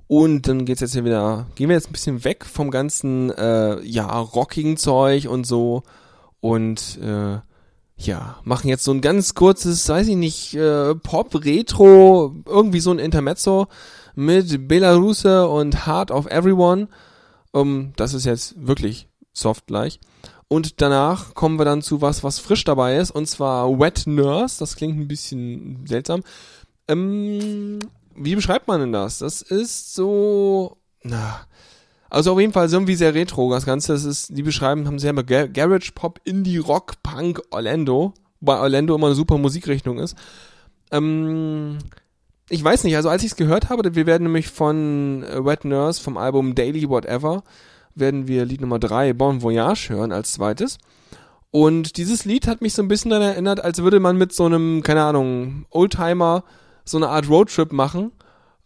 Und 0.06 0.48
dann 0.48 0.64
geht's 0.64 0.80
jetzt 0.80 0.94
hier 0.94 1.04
wieder, 1.04 1.46
gehen 1.54 1.68
wir 1.68 1.76
jetzt 1.76 1.90
ein 1.90 1.92
bisschen 1.92 2.24
weg 2.24 2.46
vom 2.46 2.70
ganzen, 2.70 3.30
äh, 3.32 3.82
ja, 3.82 4.18
rockigen 4.18 4.78
Zeug 4.78 5.28
und 5.28 5.46
so. 5.46 5.82
Und, 6.40 6.98
äh, 7.02 7.38
ja, 7.98 8.36
machen 8.44 8.68
jetzt 8.68 8.84
so 8.84 8.92
ein 8.92 9.02
ganz 9.02 9.34
kurzes, 9.34 9.86
weiß 9.86 10.08
ich 10.08 10.16
nicht, 10.16 10.54
äh, 10.54 10.94
Pop-Retro, 10.94 12.34
irgendwie 12.46 12.80
so 12.80 12.92
ein 12.92 12.98
Intermezzo 12.98 13.66
mit 14.14 14.66
Belaruse 14.66 15.46
und 15.48 15.86
Heart 15.86 16.10
of 16.10 16.26
Everyone. 16.28 16.88
Um, 17.52 17.92
das 17.96 18.14
ist 18.14 18.24
jetzt 18.24 18.54
wirklich 18.56 19.06
soft 19.34 19.66
gleich. 19.66 20.00
Und 20.48 20.80
danach 20.80 21.34
kommen 21.34 21.58
wir 21.58 21.64
dann 21.66 21.82
zu 21.82 22.00
was, 22.00 22.24
was 22.24 22.38
frisch 22.38 22.64
dabei 22.64 22.96
ist, 22.96 23.10
und 23.10 23.26
zwar 23.26 23.78
Wet 23.78 24.06
Nurse. 24.06 24.60
Das 24.60 24.76
klingt 24.76 24.96
ein 24.98 25.08
bisschen 25.08 25.84
seltsam. 25.86 26.22
Ähm, 26.88 27.78
wie 28.14 28.34
beschreibt 28.34 28.68
man 28.68 28.80
denn 28.80 28.92
das? 28.92 29.18
Das 29.18 29.42
ist 29.42 29.94
so, 29.94 30.76
na, 31.02 31.46
also 32.08 32.32
auf 32.32 32.40
jeden 32.40 32.52
Fall 32.52 32.68
so 32.68 32.76
irgendwie 32.76 32.94
sehr 32.94 33.14
retro. 33.14 33.50
Das 33.50 33.66
Ganze, 33.66 33.92
das 33.92 34.04
ist, 34.04 34.36
die 34.36 34.42
beschreiben, 34.42 34.86
haben 34.86 34.98
sie 34.98 35.06
ja 35.06 35.10
immer 35.10 35.24
Garage 35.24 35.92
Pop, 35.94 36.20
Indie 36.24 36.58
Rock, 36.58 37.02
Punk, 37.02 37.42
Orlando, 37.50 38.14
wobei 38.40 38.58
Orlando 38.58 38.94
immer 38.94 39.08
eine 39.08 39.16
super 39.16 39.38
Musikrichtung 39.38 39.98
ist. 39.98 40.16
Ähm, 40.92 41.78
ich 42.48 42.62
weiß 42.62 42.84
nicht, 42.84 42.96
also 42.96 43.08
als 43.08 43.22
ich 43.24 43.32
es 43.32 43.36
gehört 43.36 43.68
habe, 43.70 43.94
wir 43.94 44.06
werden 44.06 44.24
nämlich 44.24 44.48
von 44.48 45.24
äh, 45.24 45.44
Wet 45.44 45.64
Nurse 45.64 46.00
vom 46.00 46.16
Album 46.16 46.54
Daily 46.54 46.88
Whatever, 46.88 47.42
werden 47.94 48.28
wir 48.28 48.44
Lied 48.44 48.60
Nummer 48.60 48.78
3, 48.78 49.12
Bon 49.14 49.42
Voyage, 49.42 49.90
hören 49.90 50.12
als 50.12 50.32
zweites. 50.32 50.78
Und 51.50 51.96
dieses 51.96 52.24
Lied 52.24 52.46
hat 52.46 52.60
mich 52.60 52.74
so 52.74 52.82
ein 52.82 52.88
bisschen 52.88 53.10
daran 53.10 53.28
erinnert, 53.28 53.64
als 53.64 53.82
würde 53.82 53.98
man 53.98 54.16
mit 54.16 54.32
so 54.32 54.44
einem, 54.44 54.82
keine 54.82 55.02
Ahnung, 55.02 55.66
Oldtimer 55.70 56.44
so 56.86 56.96
eine 56.96 57.08
Art 57.08 57.28
Roadtrip 57.28 57.72
machen, 57.72 58.12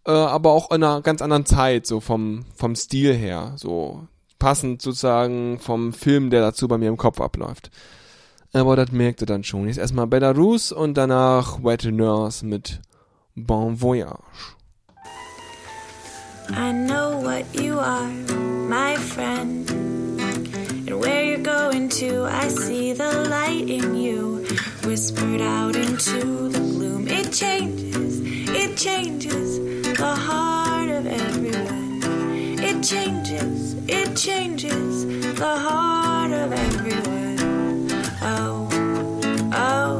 äh, 0.07 0.11
aber 0.12 0.53
auch 0.53 0.71
in 0.71 0.83
einer 0.83 1.01
ganz 1.03 1.23
anderen 1.23 1.47
Zeit, 1.47 1.87
so 1.87 2.01
vom, 2.01 2.45
vom 2.55 2.75
Stil 2.77 3.14
her, 3.14 3.55
so 3.57 4.07
passend 4.39 4.83
sozusagen 4.83 5.59
vom 5.59 5.93
Film, 5.93 6.31
der 6.31 6.41
dazu 6.41 6.68
bei 6.68 6.79
mir 6.79 6.89
im 6.89 6.97
Kopf 6.97 7.21
abläuft. 7.21 7.71
Aber 8.53 8.75
das 8.75 8.91
merkte 8.91 9.27
dann 9.27 9.45
schon. 9.45 9.68
Jetzt 9.68 9.79
erstmal 9.79 10.07
Belarus 10.07 10.73
und 10.73 10.95
danach 10.95 11.62
Wet 11.62 11.85
Nurse 11.85 12.45
mit 12.45 12.81
Bon 13.37 13.81
Voyage. 13.81 14.57
I 16.51 16.73
know 16.73 17.23
what 17.23 17.45
you 17.55 17.79
are, 17.79 18.09
my 18.68 18.97
friend. 18.97 19.71
And 19.71 21.01
where 21.01 21.25
you're 21.25 21.45
going 21.45 21.89
to, 21.91 22.27
I 22.27 22.49
see 22.49 22.93
the 22.93 23.29
light 23.29 23.68
in 23.68 23.95
you. 23.95 24.30
whispered 25.01 25.40
out 25.40 25.76
into 25.76 26.51
the 26.51 26.59
gloom. 26.59 27.09
It 27.09 27.32
changes, 27.32 28.20
it 28.51 28.76
changes 28.76 29.59
the 29.96 30.14
heart 30.14 30.90
of 30.90 31.07
everyone. 31.07 32.03
It 32.62 32.82
changes, 32.82 33.76
it 33.88 34.14
changes 34.14 35.07
the 35.36 35.57
heart 35.57 36.32
of 36.32 36.53
everyone. 36.53 37.38
Oh, 38.20 38.68
oh. 39.55 39.99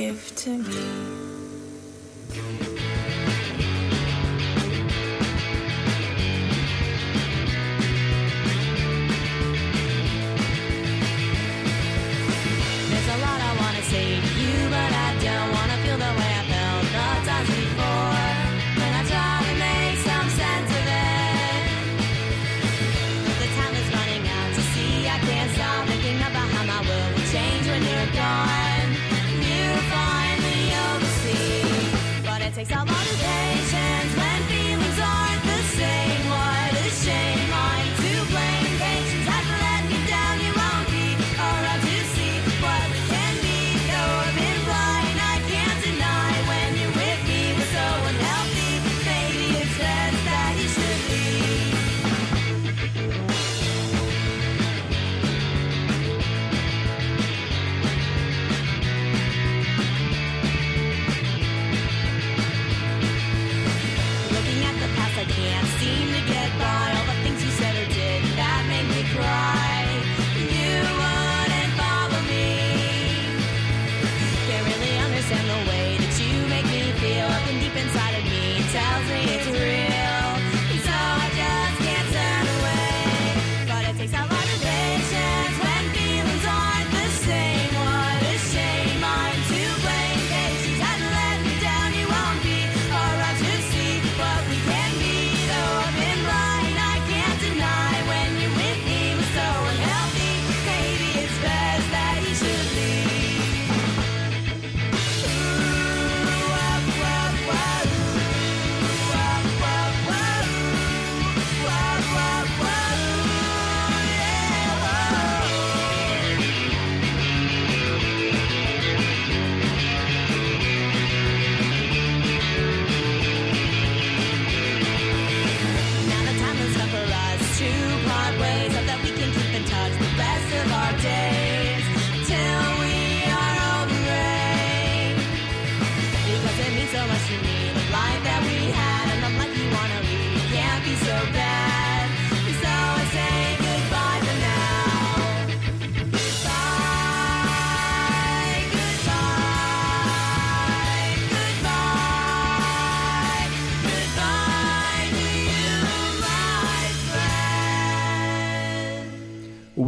give 0.00 0.34
to 0.34 0.56
me. 0.56 0.99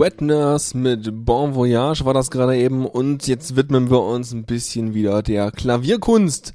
Wet 0.03 0.21
Nurse 0.21 0.77
mit 0.77 1.25
Bon 1.25 1.55
Voyage 1.55 2.05
war 2.05 2.13
das 2.13 2.33
gerade 2.33 2.57
eben 2.57 2.87
und 2.87 3.29
jetzt 3.29 3.55
widmen 3.55 3.89
wir 3.89 4.03
uns 4.03 4.33
ein 4.33 4.43
bisschen 4.43 4.95
wieder 4.95 5.23
der 5.23 5.53
Klavierkunst, 5.53 6.55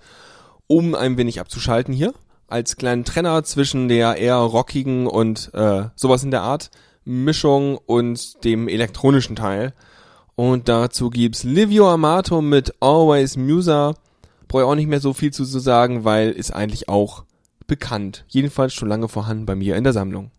um 0.68 0.94
ein 0.94 1.16
wenig 1.16 1.40
abzuschalten 1.40 1.94
hier. 1.94 2.14
Als 2.50 2.76
kleinen 2.76 3.06
Trenner 3.06 3.46
zwischen 3.46 3.88
der 3.88 4.18
eher 4.18 4.36
rockigen 4.36 5.08
und 5.08 5.50
äh, 5.54 5.86
sowas 5.96 6.26
in 6.26 6.32
der 6.32 6.42
Art 6.42 6.72
Mischung 7.06 7.78
und 7.78 8.44
dem 8.44 8.68
elektronischen 8.68 9.38
Teil. 9.38 9.74
Und 10.36 10.68
dazu 10.68 11.10
gibt's 11.10 11.46
Livio 11.46 11.90
Amato 11.90 12.42
mit 12.42 12.74
Always 12.82 13.38
Musa. 13.38 13.94
Brauche 14.50 14.66
auch 14.66 14.76
nicht 14.76 14.90
mehr 14.90 15.00
so 15.00 15.14
viel 15.14 15.32
zu 15.32 15.46
sagen, 15.46 16.04
weil 16.04 16.32
ist 16.32 16.52
eigentlich 16.52 16.90
auch 16.90 17.24
bekannt. 17.66 18.26
Jedenfalls 18.28 18.74
schon 18.74 18.90
lange 18.90 19.08
vorhanden 19.08 19.46
bei 19.46 19.56
mir 19.56 19.78
in 19.78 19.86
der 19.86 19.94
Sammlung. 19.94 20.32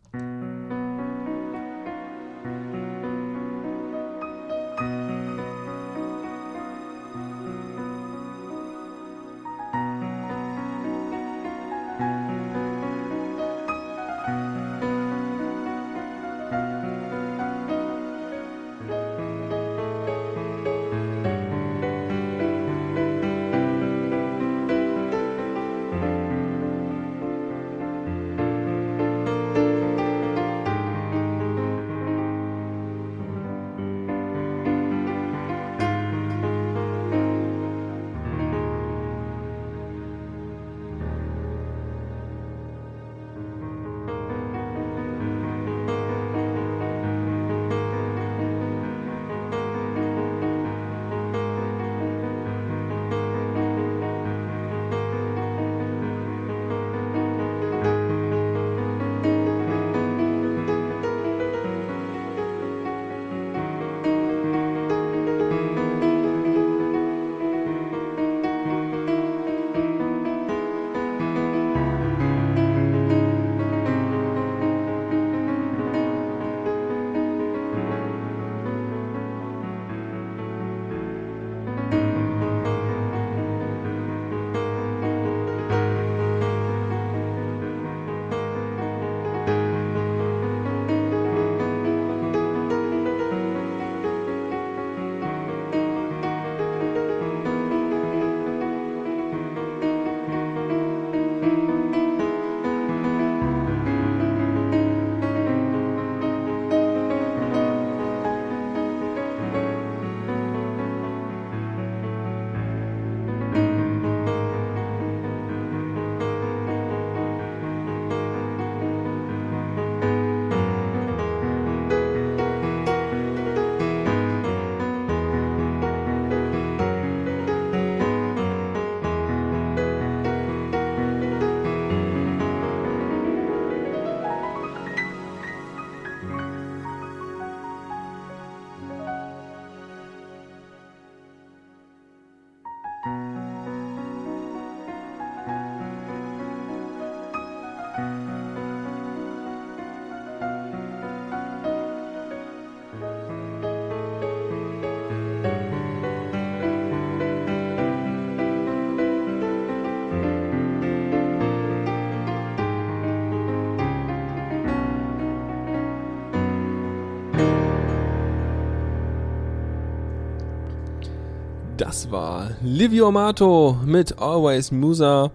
Das 172.09 172.13
war 172.15 172.51
Livio 172.63 173.09
Amato 173.09 173.77
mit 173.85 174.19
Always 174.19 174.71
Musa. 174.71 175.31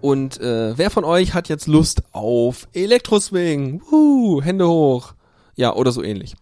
Und 0.00 0.40
äh, 0.40 0.76
wer 0.76 0.90
von 0.90 1.04
euch 1.04 1.34
hat 1.34 1.48
jetzt 1.48 1.68
Lust 1.68 2.02
auf 2.10 2.66
Elektroswing? 2.72 3.80
Uh, 3.92 4.42
Hände 4.42 4.66
hoch. 4.66 5.12
Ja, 5.54 5.72
oder 5.76 5.92
so 5.92 6.02
ähnlich. 6.02 6.34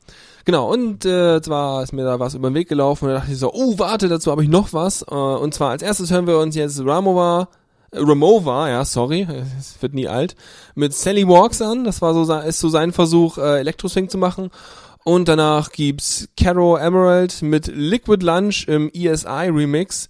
Genau, 0.47 0.73
und 0.73 1.05
äh, 1.05 1.43
zwar 1.43 1.83
ist 1.83 1.93
mir 1.93 2.05
da 2.05 2.19
was 2.19 2.33
über 2.33 2.49
den 2.49 2.55
Weg 2.55 2.71
gelaufen 2.71 3.05
und 3.05 3.11
da 3.11 3.19
dachte 3.19 3.33
ich 3.33 3.39
so, 3.39 3.53
oh, 3.53 3.79
warte, 3.79 4.09
dazu 4.09 4.31
habe 4.31 4.43
ich 4.43 4.49
noch 4.49 4.73
was. 4.73 5.03
Äh, 5.03 5.15
und 5.15 5.53
zwar 5.53 5.69
als 5.73 5.83
erstes 5.83 6.11
hören 6.11 6.27
wir 6.27 6.39
uns 6.39 6.55
jetzt 6.57 6.81
Ramova, 6.83 7.49
äh, 7.91 7.99
Ramova, 7.99 8.71
ja, 8.71 8.87
sorry, 8.87 9.29
es 9.59 9.83
wird 9.83 9.93
nie 9.93 10.09
alt, 10.09 10.35
mit 10.75 10.95
Sally 10.95 11.29
Walks 11.29 11.61
an. 11.61 11.85
Das 11.85 12.01
war 12.01 12.15
so, 12.15 12.33
ist 12.33 12.59
so 12.59 12.71
sein 12.71 12.93
Versuch, 12.93 13.37
äh, 13.37 13.61
Elektroswing 13.61 14.09
zu 14.09 14.17
machen. 14.17 14.49
Und 15.05 15.29
danach 15.29 15.71
gibt's 15.71 16.29
Caro 16.37 16.77
Emerald 16.77 17.43
mit 17.43 17.67
Liquid 17.67 18.25
Lunch 18.25 18.67
im 18.69 18.91
ESI 18.93 19.51
Remix. 19.51 20.09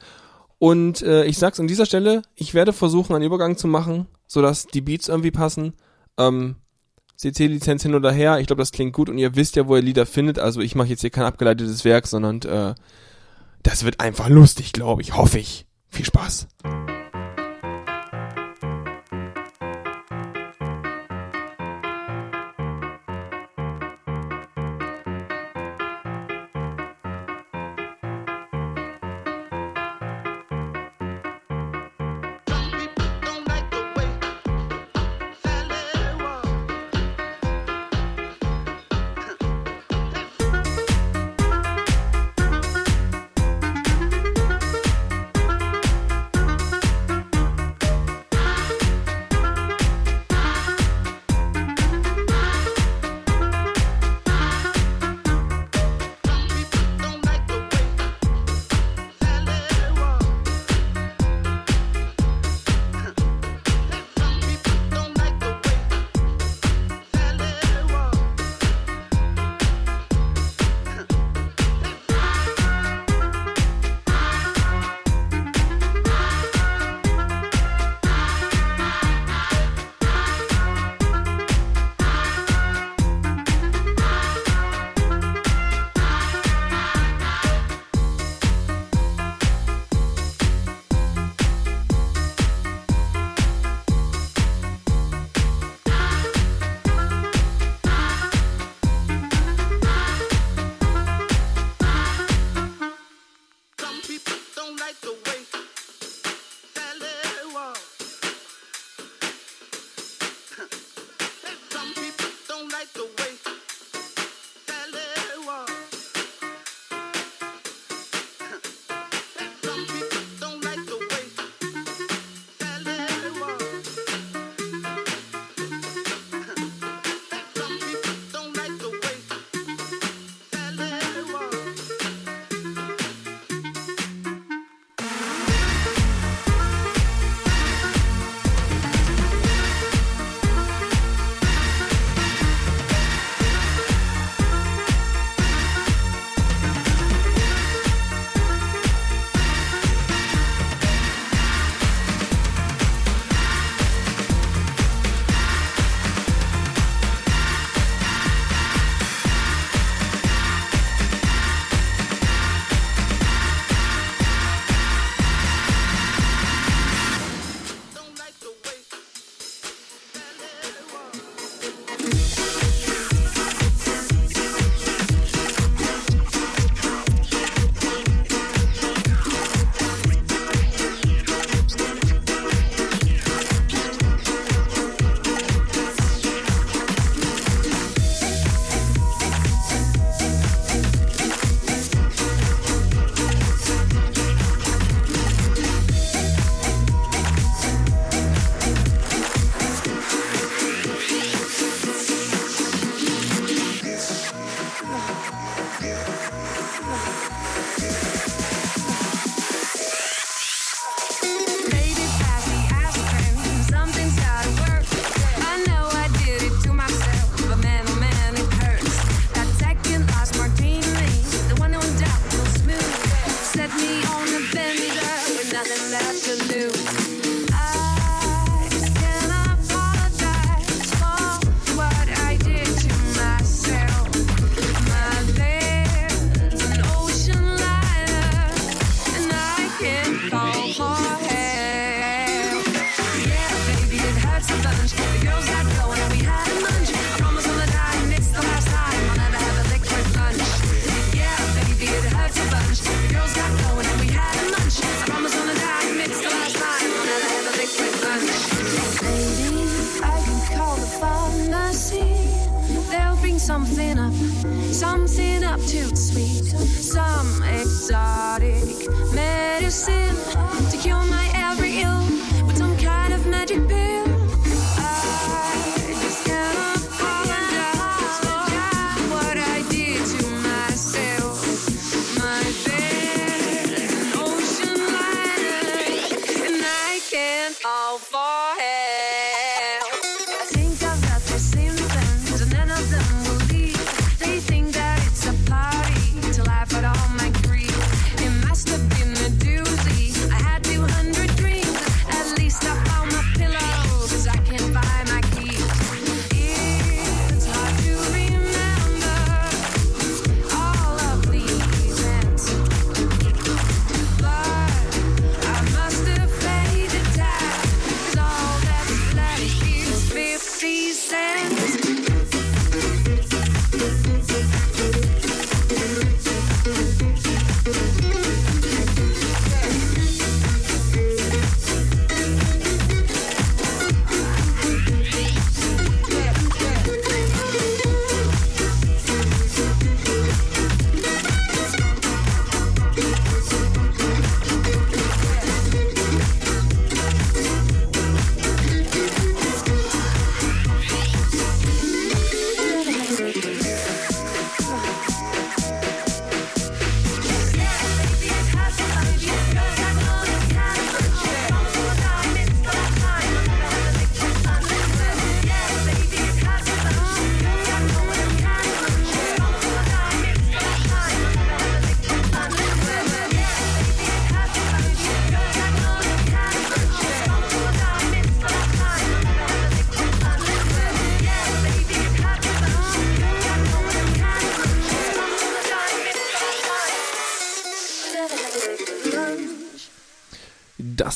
Und 0.58 1.02
äh, 1.02 1.24
ich 1.24 1.36
sag's 1.36 1.58
an 1.58 1.66
dieser 1.66 1.84
Stelle, 1.84 2.22
ich 2.36 2.54
werde 2.54 2.72
versuchen, 2.72 3.14
einen 3.14 3.24
Übergang 3.24 3.56
zu 3.56 3.66
machen, 3.66 4.06
sodass 4.28 4.66
die 4.66 4.80
Beats 4.80 5.08
irgendwie 5.08 5.32
passen. 5.32 5.74
Ähm, 6.16 6.56
CC-Lizenz 7.16 7.82
hin 7.82 7.94
oder 7.94 8.12
her, 8.12 8.38
ich 8.38 8.46
glaube, 8.46 8.62
das 8.62 8.72
klingt 8.72 8.92
gut 8.92 9.08
und 9.08 9.18
ihr 9.18 9.36
wisst 9.36 9.56
ja, 9.56 9.66
wo 9.66 9.76
ihr 9.76 9.82
Lieder 9.82 10.06
findet. 10.06 10.38
Also 10.38 10.60
ich 10.60 10.74
mache 10.74 10.88
jetzt 10.88 11.00
hier 11.00 11.10
kein 11.10 11.24
abgeleitetes 11.24 11.84
Werk, 11.84 12.06
sondern 12.06 12.42
äh, 12.42 12.74
das 13.62 13.84
wird 13.84 14.00
einfach 14.00 14.28
lustig, 14.28 14.72
glaube 14.72 15.02
ich, 15.02 15.16
hoffe 15.16 15.38
ich. 15.38 15.66
Viel 15.88 16.04
Spaß. 16.04 16.48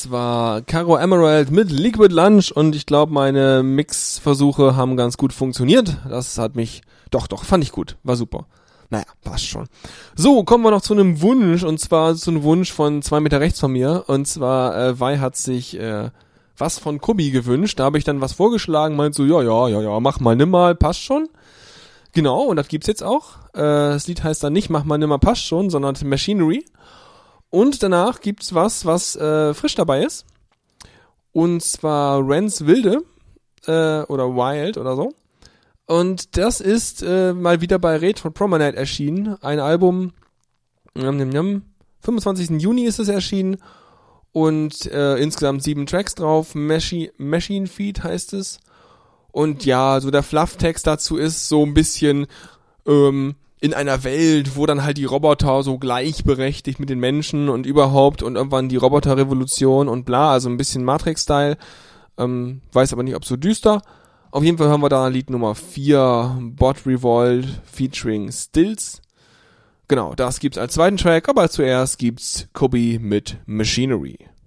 Das 0.08 0.12
war 0.12 0.62
Caro 0.62 0.96
Emerald 0.96 1.50
mit 1.50 1.70
Liquid 1.70 2.14
Lunch 2.14 2.50
und 2.50 2.74
ich 2.74 2.86
glaube, 2.86 3.12
meine 3.12 3.62
Mixversuche 3.62 4.74
haben 4.74 4.96
ganz 4.96 5.18
gut 5.18 5.34
funktioniert. 5.34 5.98
Das 6.08 6.38
hat 6.38 6.56
mich, 6.56 6.80
doch, 7.10 7.26
doch, 7.26 7.44
fand 7.44 7.62
ich 7.62 7.72
gut, 7.72 7.98
war 8.04 8.16
super. 8.16 8.46
Naja, 8.88 9.04
passt 9.22 9.44
schon. 9.44 9.66
So, 10.16 10.44
kommen 10.44 10.64
wir 10.64 10.70
noch 10.70 10.80
zu 10.80 10.94
einem 10.94 11.20
Wunsch, 11.20 11.62
und 11.62 11.78
zwar 11.78 12.14
zu 12.14 12.30
einem 12.30 12.42
Wunsch 12.42 12.72
von 12.72 13.02
zwei 13.02 13.20
Meter 13.20 13.40
rechts 13.40 13.60
von 13.60 13.70
mir. 13.70 14.04
Und 14.06 14.26
zwar, 14.26 14.78
äh, 14.78 14.98
Wei 14.98 15.18
hat 15.18 15.36
sich 15.36 15.78
äh, 15.78 16.08
was 16.56 16.78
von 16.78 17.02
Kubi 17.02 17.30
gewünscht. 17.30 17.78
Da 17.78 17.84
habe 17.84 17.98
ich 17.98 18.04
dann 18.04 18.22
was 18.22 18.32
vorgeschlagen, 18.32 18.96
meint 18.96 19.14
so, 19.14 19.26
ja, 19.26 19.42
ja, 19.42 19.68
ja, 19.68 19.82
ja, 19.82 20.00
mach 20.00 20.20
mal, 20.20 20.36
nimm 20.36 20.48
mal, 20.48 20.74
passt 20.74 21.02
schon. 21.02 21.28
Genau, 22.14 22.44
und 22.44 22.56
das 22.56 22.68
gibt's 22.68 22.86
jetzt 22.86 23.04
auch. 23.04 23.36
Äh, 23.52 23.60
das 23.60 24.06
Lied 24.06 24.24
heißt 24.24 24.42
dann 24.42 24.54
nicht 24.54 24.70
Mach 24.70 24.84
mal, 24.84 24.96
nimm 24.96 25.10
mal, 25.10 25.18
passt 25.18 25.44
schon, 25.44 25.68
sondern 25.68 25.96
Machinery. 26.02 26.64
Und 27.50 27.82
danach 27.82 28.20
gibt's 28.20 28.54
was, 28.54 28.84
was 28.84 29.16
äh, 29.16 29.54
frisch 29.54 29.74
dabei 29.74 30.04
ist. 30.04 30.26
Und 31.32 31.62
zwar 31.62 32.26
Rens 32.26 32.66
Wilde 32.66 33.02
äh, 33.66 34.02
oder 34.02 34.34
Wild 34.34 34.76
oder 34.76 34.96
so. 34.96 35.12
Und 35.86 36.36
das 36.36 36.60
ist 36.60 37.02
äh, 37.02 37.32
mal 37.32 37.60
wieder 37.60 37.78
bei 37.78 37.96
Retro 37.96 38.30
Promenade 38.30 38.76
erschienen. 38.76 39.36
Ein 39.42 39.60
Album, 39.60 40.12
njam, 40.94 41.16
njam, 41.16 41.62
25. 42.00 42.60
Juni 42.60 42.84
ist 42.84 42.98
es 42.98 43.08
erschienen. 43.08 43.56
Und 44.32 44.84
äh, 44.86 45.16
insgesamt 45.16 45.62
sieben 45.62 45.86
Tracks 45.86 46.14
drauf. 46.14 46.54
Machi 46.54 47.10
Machine 47.16 47.66
Feed 47.66 48.04
heißt 48.04 48.34
es. 48.34 48.60
Und 49.32 49.64
ja, 49.64 50.00
so 50.00 50.10
der 50.10 50.22
Flufftext 50.22 50.86
dazu 50.86 51.16
ist 51.16 51.48
so 51.48 51.64
ein 51.64 51.74
bisschen 51.74 52.26
ähm, 52.86 53.34
in 53.60 53.74
einer 53.74 54.04
Welt, 54.04 54.56
wo 54.56 54.66
dann 54.66 54.84
halt 54.84 54.98
die 54.98 55.04
Roboter 55.04 55.62
so 55.62 55.78
gleichberechtigt 55.78 56.78
mit 56.78 56.90
den 56.90 57.00
Menschen 57.00 57.48
und 57.48 57.66
überhaupt 57.66 58.22
und 58.22 58.36
irgendwann 58.36 58.68
die 58.68 58.76
Roboterrevolution 58.76 59.88
und 59.88 60.04
bla, 60.04 60.32
also 60.32 60.48
ein 60.48 60.56
bisschen 60.56 60.84
Matrix-Style. 60.84 61.56
Ähm, 62.18 62.60
weiß 62.72 62.92
aber 62.92 63.02
nicht, 63.02 63.16
ob 63.16 63.24
so 63.24 63.36
düster. 63.36 63.82
Auf 64.30 64.44
jeden 64.44 64.58
Fall 64.58 64.68
hören 64.68 64.82
wir 64.82 64.88
da 64.88 65.08
Lied 65.08 65.30
Nummer 65.30 65.54
4, 65.54 66.38
Bot 66.40 66.86
Revolt 66.86 67.46
featuring 67.64 68.30
Stills. 68.30 69.00
Genau, 69.88 70.14
das 70.14 70.38
gibt's 70.38 70.58
als 70.58 70.74
zweiten 70.74 70.98
Track, 70.98 71.28
aber 71.28 71.48
zuerst 71.48 71.98
gibt's 71.98 72.46
Kobe 72.52 72.98
mit 72.98 73.38
Machinery. 73.46 74.18
Machinery 74.18 74.37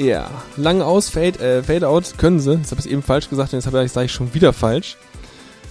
Ja, 0.00 0.30
lang 0.56 0.80
aus, 0.80 1.10
Fade, 1.10 1.38
äh, 1.40 1.62
Fade 1.62 1.86
out 1.86 2.16
können 2.16 2.40
sie. 2.40 2.56
Das 2.56 2.70
habe 2.70 2.80
ich 2.80 2.90
eben 2.90 3.02
falsch 3.02 3.28
gesagt 3.28 3.52
und 3.52 3.58
jetzt 3.58 3.66
habe 3.66 3.84
ich 3.84 3.92
sage 3.92 4.06
ich 4.06 4.12
schon 4.12 4.32
wieder 4.32 4.54
falsch. 4.54 4.96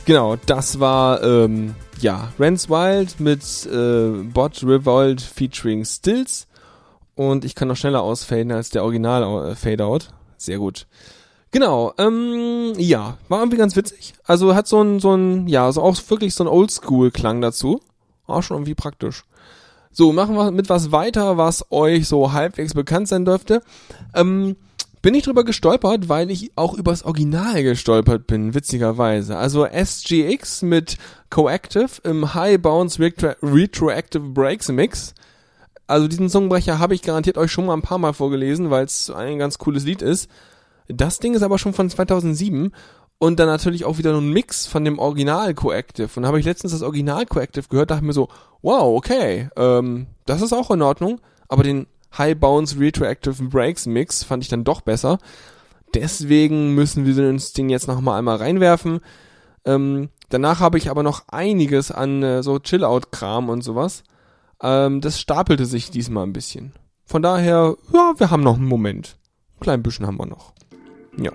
Genau, 0.05 0.35
das 0.45 0.79
war 0.79 1.23
ähm, 1.23 1.73
ja 1.99 2.31
Rance 2.37 2.69
Wild 2.69 3.19
mit 3.19 3.41
äh, 3.65 4.23
Bot 4.31 4.63
Revolt 4.63 5.19
featuring 5.19 5.83
Stills 5.83 6.45
und 7.15 7.43
ich 7.43 7.55
kann 7.55 7.69
noch 7.69 7.75
schneller 7.75 8.03
ausfaden 8.03 8.51
als 8.51 8.69
der 8.69 8.83
Original 8.83 9.49
äh, 9.49 9.55
Fade 9.55 9.83
Out. 9.83 10.11
Sehr 10.37 10.59
gut. 10.59 10.85
Genau, 11.49 11.93
ähm, 11.97 12.73
ja, 12.77 13.17
war 13.29 13.39
irgendwie 13.39 13.57
ganz 13.57 13.75
witzig. 13.75 14.13
Also 14.25 14.53
hat 14.53 14.67
so 14.67 14.79
ein, 14.79 14.99
so 14.99 15.15
ein, 15.15 15.47
ja, 15.47 15.71
so 15.71 15.81
auch 15.81 15.97
wirklich 16.07 16.35
so 16.35 16.43
ein 16.43 16.47
Oldschool-Klang 16.47 17.41
dazu. 17.41 17.81
Auch 18.27 18.43
schon 18.43 18.57
irgendwie 18.57 18.75
praktisch. 18.75 19.23
So, 19.91 20.13
machen 20.13 20.35
wir 20.35 20.51
mit 20.51 20.69
was 20.69 20.91
weiter, 20.91 21.37
was 21.37 21.71
euch 21.71 22.07
so 22.07 22.31
halbwegs 22.31 22.73
bekannt 22.73 23.07
sein 23.07 23.25
dürfte. 23.25 23.61
Ähm, 24.13 24.55
bin 25.01 25.15
ich 25.15 25.23
drüber 25.23 25.43
gestolpert, 25.43 26.09
weil 26.09 26.29
ich 26.29 26.51
auch 26.55 26.73
übers 26.73 27.03
Original 27.03 27.63
gestolpert 27.63 28.27
bin, 28.27 28.53
witzigerweise. 28.53 29.37
Also 29.37 29.65
SGX 29.65 30.61
mit 30.61 30.97
Coactive 31.29 32.01
im 32.03 32.33
High 32.33 32.61
Bounce 32.61 32.99
Retro 32.99 33.31
Retroactive 33.41 34.29
Breaks 34.29 34.67
Mix. 34.69 35.15
Also 35.87 36.07
diesen 36.07 36.29
Zungenbrecher 36.29 36.79
habe 36.79 36.93
ich 36.93 37.01
garantiert 37.01 37.37
euch 37.37 37.51
schon 37.51 37.65
mal 37.65 37.73
ein 37.73 37.81
paar 37.81 37.97
Mal 37.97 38.13
vorgelesen, 38.13 38.69
weil 38.69 38.85
es 38.85 39.09
ein 39.09 39.39
ganz 39.39 39.57
cooles 39.57 39.85
Lied 39.85 40.01
ist. 40.01 40.29
Das 40.87 41.19
Ding 41.19 41.33
ist 41.33 41.43
aber 41.43 41.57
schon 41.59 41.73
von 41.73 41.89
2007 41.89 42.71
und 43.19 43.39
dann 43.39 43.47
natürlich 43.47 43.85
auch 43.85 43.97
wieder 43.97 44.13
nur 44.13 44.21
ein 44.21 44.31
Mix 44.31 44.65
von 44.65 44.85
dem 44.85 44.97
Original 44.97 45.53
Coactive. 45.53 46.09
Und 46.15 46.23
da 46.23 46.27
habe 46.27 46.39
ich 46.39 46.45
letztens 46.45 46.71
das 46.71 46.81
Original 46.81 47.25
Coactive 47.25 47.67
gehört, 47.69 47.91
dachte 47.91 48.05
mir 48.05 48.13
so, 48.13 48.29
wow, 48.61 48.97
okay, 48.97 49.49
ähm, 49.57 50.07
das 50.25 50.41
ist 50.41 50.53
auch 50.53 50.71
in 50.71 50.81
Ordnung, 50.81 51.19
aber 51.49 51.63
den 51.63 51.87
High 52.17 52.37
Bounce 52.37 52.79
Retroactive 52.79 53.43
Breaks 53.43 53.85
Mix 53.85 54.23
fand 54.23 54.43
ich 54.43 54.49
dann 54.49 54.63
doch 54.63 54.81
besser. 54.81 55.19
Deswegen 55.93 56.73
müssen 56.75 57.05
wir 57.05 57.29
uns 57.29 57.51
den 57.51 57.69
jetzt 57.69 57.87
noch 57.87 57.99
mal 57.99 58.17
einmal 58.17 58.37
reinwerfen. 58.37 59.01
Ähm, 59.65 60.09
danach 60.29 60.61
habe 60.61 60.77
ich 60.77 60.89
aber 60.89 61.03
noch 61.03 61.27
einiges 61.27 61.91
an 61.91 62.23
äh, 62.23 62.41
so 62.41 62.57
Chill-Out-Kram 62.57 63.49
und 63.49 63.63
sowas. 63.63 64.03
Ähm, 64.61 65.01
das 65.01 65.19
stapelte 65.19 65.65
sich 65.65 65.91
diesmal 65.91 66.25
ein 66.25 66.33
bisschen. 66.33 66.73
Von 67.05 67.21
daher, 67.21 67.75
ja, 67.91 68.13
wir 68.17 68.31
haben 68.31 68.43
noch 68.43 68.55
einen 68.55 68.67
Moment. 68.67 69.17
Ein 69.55 69.59
klein 69.59 69.83
bisschen 69.83 70.07
haben 70.07 70.19
wir 70.19 70.25
noch. 70.25 70.53
Ja. 71.17 71.31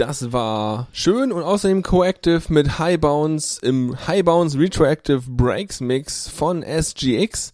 Das 0.00 0.32
war 0.32 0.88
schön 0.92 1.30
und 1.30 1.42
außerdem 1.42 1.82
Coactive 1.82 2.40
mit 2.48 2.78
High 2.78 2.98
Bounce 2.98 3.60
im 3.62 3.94
High 4.06 4.24
Bounce 4.24 4.58
Retroactive 4.58 5.24
Breaks 5.28 5.80
Mix 5.80 6.26
von 6.26 6.62
SGX. 6.62 7.52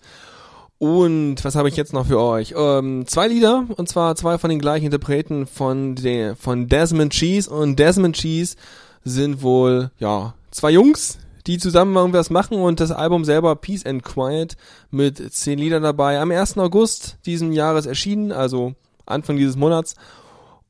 Und 0.78 1.44
was 1.44 1.56
habe 1.56 1.68
ich 1.68 1.76
jetzt 1.76 1.92
noch 1.92 2.06
für 2.06 2.20
euch? 2.20 2.54
Ähm, 2.56 3.04
zwei 3.08 3.26
Lieder, 3.26 3.64
und 3.76 3.88
zwar 3.88 4.14
zwei 4.14 4.38
von 4.38 4.50
den 4.50 4.60
gleichen 4.60 4.84
Interpreten 4.84 5.48
von, 5.48 5.96
der, 5.96 6.36
von 6.36 6.68
Desmond 6.68 7.12
Cheese. 7.12 7.50
Und 7.50 7.80
Desmond 7.80 8.14
Cheese 8.14 8.54
sind 9.02 9.42
wohl, 9.42 9.90
ja, 9.98 10.34
zwei 10.52 10.70
Jungs, 10.70 11.18
die 11.48 11.58
zusammen 11.58 11.96
irgendwas 11.96 12.30
machen 12.30 12.58
und 12.58 12.78
das 12.78 12.92
Album 12.92 13.24
selber 13.24 13.56
Peace 13.56 13.84
and 13.84 14.04
Quiet 14.04 14.56
mit 14.92 15.32
zehn 15.32 15.58
Liedern 15.58 15.82
dabei. 15.82 16.20
Am 16.20 16.30
1. 16.30 16.58
August 16.58 17.16
diesen 17.26 17.52
Jahres 17.52 17.86
erschienen, 17.86 18.30
also 18.30 18.74
Anfang 19.04 19.36
dieses 19.36 19.56
Monats. 19.56 19.94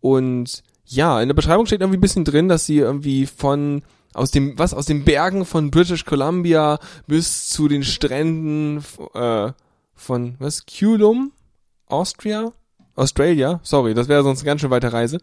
Und 0.01 0.63
ja, 0.87 1.21
in 1.21 1.29
der 1.29 1.35
Beschreibung 1.35 1.67
steht 1.67 1.81
irgendwie 1.81 1.99
ein 1.99 2.03
bisschen 2.03 2.25
drin, 2.25 2.49
dass 2.49 2.67
sie 2.67 2.79
irgendwie 2.79 3.27
von 3.27 3.83
aus 4.15 4.31
dem 4.31 4.59
was 4.59 4.73
aus 4.73 4.87
den 4.87 5.05
Bergen 5.05 5.45
von 5.45 5.71
British 5.71 6.05
Columbia 6.05 6.79
bis 7.07 7.49
zu 7.49 7.69
den 7.69 7.83
Stränden 7.83 8.83
äh, 9.15 9.53
von 9.95 10.37
was 10.39 10.65
Culum, 10.67 11.33
Austria, 11.87 12.53
Australia. 12.95 13.61
Sorry, 13.63 13.95
das 13.95 14.09
wäre 14.09 14.23
sonst 14.23 14.41
eine 14.41 14.47
ganz 14.47 14.61
schön 14.61 14.71
weite 14.71 14.93
Reise. 14.93 15.19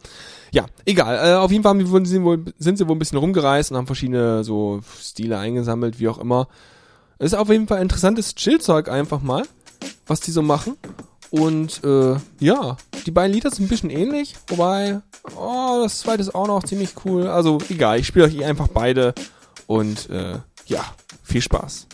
Ja, 0.51 0.65
egal. 0.85 1.15
Äh, 1.15 1.35
auf 1.35 1.51
jeden 1.51 1.63
Fall 1.63 1.71
haben 1.71 2.05
sind, 2.05 2.23
wohl, 2.23 2.45
sind 2.57 2.77
sie 2.77 2.87
wohl 2.87 2.95
ein 2.95 2.99
bisschen 2.99 3.17
rumgereist 3.17 3.71
und 3.71 3.77
haben 3.77 3.87
verschiedene 3.87 4.43
so 4.43 4.81
Stile 4.99 5.37
eingesammelt, 5.37 5.99
wie 5.99 6.07
auch 6.07 6.19
immer. 6.19 6.47
Ist 7.19 7.35
auf 7.35 7.49
jeden 7.49 7.67
Fall 7.67 7.81
interessantes 7.81 8.35
Chillzeug 8.35 8.89
einfach 8.89 9.21
mal, 9.21 9.43
was 10.05 10.19
die 10.19 10.31
so 10.31 10.41
machen. 10.41 10.77
Und 11.33 11.83
äh, 11.83 12.15
ja, 12.39 12.77
die 13.07 13.11
beiden 13.11 13.33
Lieder 13.33 13.49
sind 13.49 13.65
ein 13.65 13.67
bisschen 13.67 13.89
ähnlich, 13.89 14.35
wobei, 14.49 15.01
oh, 15.35 15.79
das 15.81 15.97
zweite 15.97 16.21
ist 16.21 16.35
auch 16.35 16.45
noch 16.45 16.61
ziemlich 16.61 16.91
cool. 17.05 17.25
Also 17.25 17.57
egal, 17.69 17.99
ich 17.99 18.05
spiele 18.05 18.25
euch 18.25 18.45
einfach 18.45 18.67
beide 18.67 19.15
und 19.65 20.11
äh, 20.11 20.37
ja, 20.67 20.85
viel 21.23 21.41
Spaß. 21.41 21.87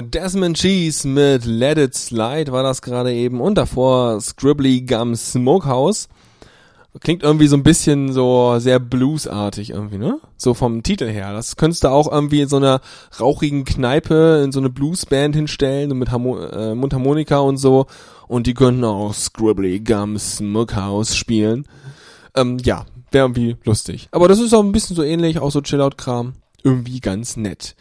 Desmond 0.00 0.56
Cheese 0.56 1.06
mit 1.06 1.44
Let 1.44 1.78
It 1.78 1.94
Slide 1.94 2.52
war 2.52 2.62
das 2.62 2.82
gerade 2.82 3.12
eben 3.12 3.40
und 3.40 3.56
davor 3.56 4.20
Scribbly 4.20 4.82
Gum 4.82 5.14
Smokehouse. 5.14 6.08
Klingt 7.00 7.24
irgendwie 7.24 7.48
so 7.48 7.56
ein 7.56 7.64
bisschen 7.64 8.12
so 8.12 8.58
sehr 8.60 8.78
bluesartig 8.78 9.70
irgendwie, 9.70 9.98
ne? 9.98 10.20
So 10.36 10.54
vom 10.54 10.84
Titel 10.84 11.08
her. 11.08 11.32
Das 11.32 11.56
könntest 11.56 11.82
du 11.82 11.88
auch 11.88 12.10
irgendwie 12.10 12.42
in 12.42 12.48
so 12.48 12.56
einer 12.56 12.80
rauchigen 13.18 13.64
Kneipe 13.64 14.42
in 14.44 14.52
so 14.52 14.60
eine 14.60 14.70
Bluesband 14.70 15.34
hinstellen 15.34 15.98
mit 15.98 16.12
Harmo 16.12 16.38
äh, 16.38 16.74
Mundharmonika 16.76 17.38
und 17.38 17.56
so 17.56 17.86
und 18.28 18.46
die 18.46 18.54
könnten 18.54 18.84
auch 18.84 19.12
Scribbly 19.12 19.80
Gum 19.80 20.18
Smokehouse 20.18 21.16
spielen. 21.16 21.66
Ähm, 22.36 22.58
ja, 22.62 22.86
wäre 23.10 23.24
irgendwie 23.24 23.56
lustig. 23.64 24.08
Aber 24.10 24.28
das 24.28 24.40
ist 24.40 24.52
auch 24.54 24.62
ein 24.62 24.72
bisschen 24.72 24.96
so 24.96 25.02
ähnlich, 25.02 25.38
auch 25.38 25.50
so 25.50 25.60
Chillout-Kram. 25.60 26.34
Irgendwie 26.62 27.00
ganz 27.00 27.36
nett. 27.36 27.76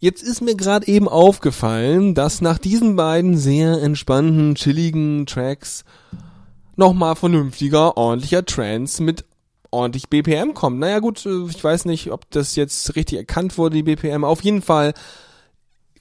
Jetzt 0.00 0.22
ist 0.22 0.40
mir 0.40 0.54
gerade 0.54 0.86
eben 0.86 1.08
aufgefallen, 1.08 2.14
dass 2.14 2.40
nach 2.40 2.58
diesen 2.58 2.94
beiden 2.94 3.36
sehr 3.36 3.82
entspannten, 3.82 4.54
chilligen 4.54 5.26
Tracks 5.26 5.84
nochmal 6.76 7.16
vernünftiger, 7.16 7.96
ordentlicher 7.96 8.44
Trance 8.44 9.02
mit 9.02 9.24
ordentlich 9.72 10.08
BPM 10.08 10.54
kommt. 10.54 10.78
Naja 10.78 11.00
gut, 11.00 11.26
äh, 11.26 11.46
ich 11.48 11.62
weiß 11.62 11.84
nicht, 11.86 12.12
ob 12.12 12.30
das 12.30 12.54
jetzt 12.54 12.94
richtig 12.94 13.18
erkannt 13.18 13.58
wurde, 13.58 13.74
die 13.74 13.82
BPM. 13.82 14.22
Auf 14.22 14.42
jeden 14.42 14.62
Fall 14.62 14.94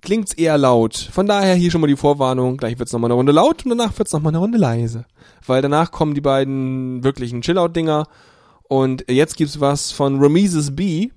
klingt's 0.02 0.34
eher 0.34 0.60
laut. 0.60 0.96
Von 0.96 1.26
daher 1.26 1.56
hier 1.56 1.72
schon 1.72 1.82
mal 1.82 1.88
die 1.88 1.96
Vorwarnung, 1.96 2.58
gleich 2.58 2.78
wird's 2.78 2.94
nochmal 2.94 3.10
eine 3.10 3.16
Runde 3.16 3.32
laut 3.32 3.66
und 3.66 3.70
danach 3.70 3.98
wird's 3.98 4.14
nochmal 4.14 4.30
eine 4.32 4.38
Runde 4.38 4.60
leise. 4.60 5.06
Weil 5.46 5.64
danach 5.64 5.92
kommen 5.92 6.14
die 6.14 6.22
beiden 6.22 7.04
wirklichen 7.04 7.42
Chillout-Dinger 7.42 8.06
und 8.70 9.10
jetzt 9.10 9.38
gibt's 9.38 9.60
was 9.60 9.92
von 9.92 10.22
Rameses 10.22 10.76
B. 10.76 11.10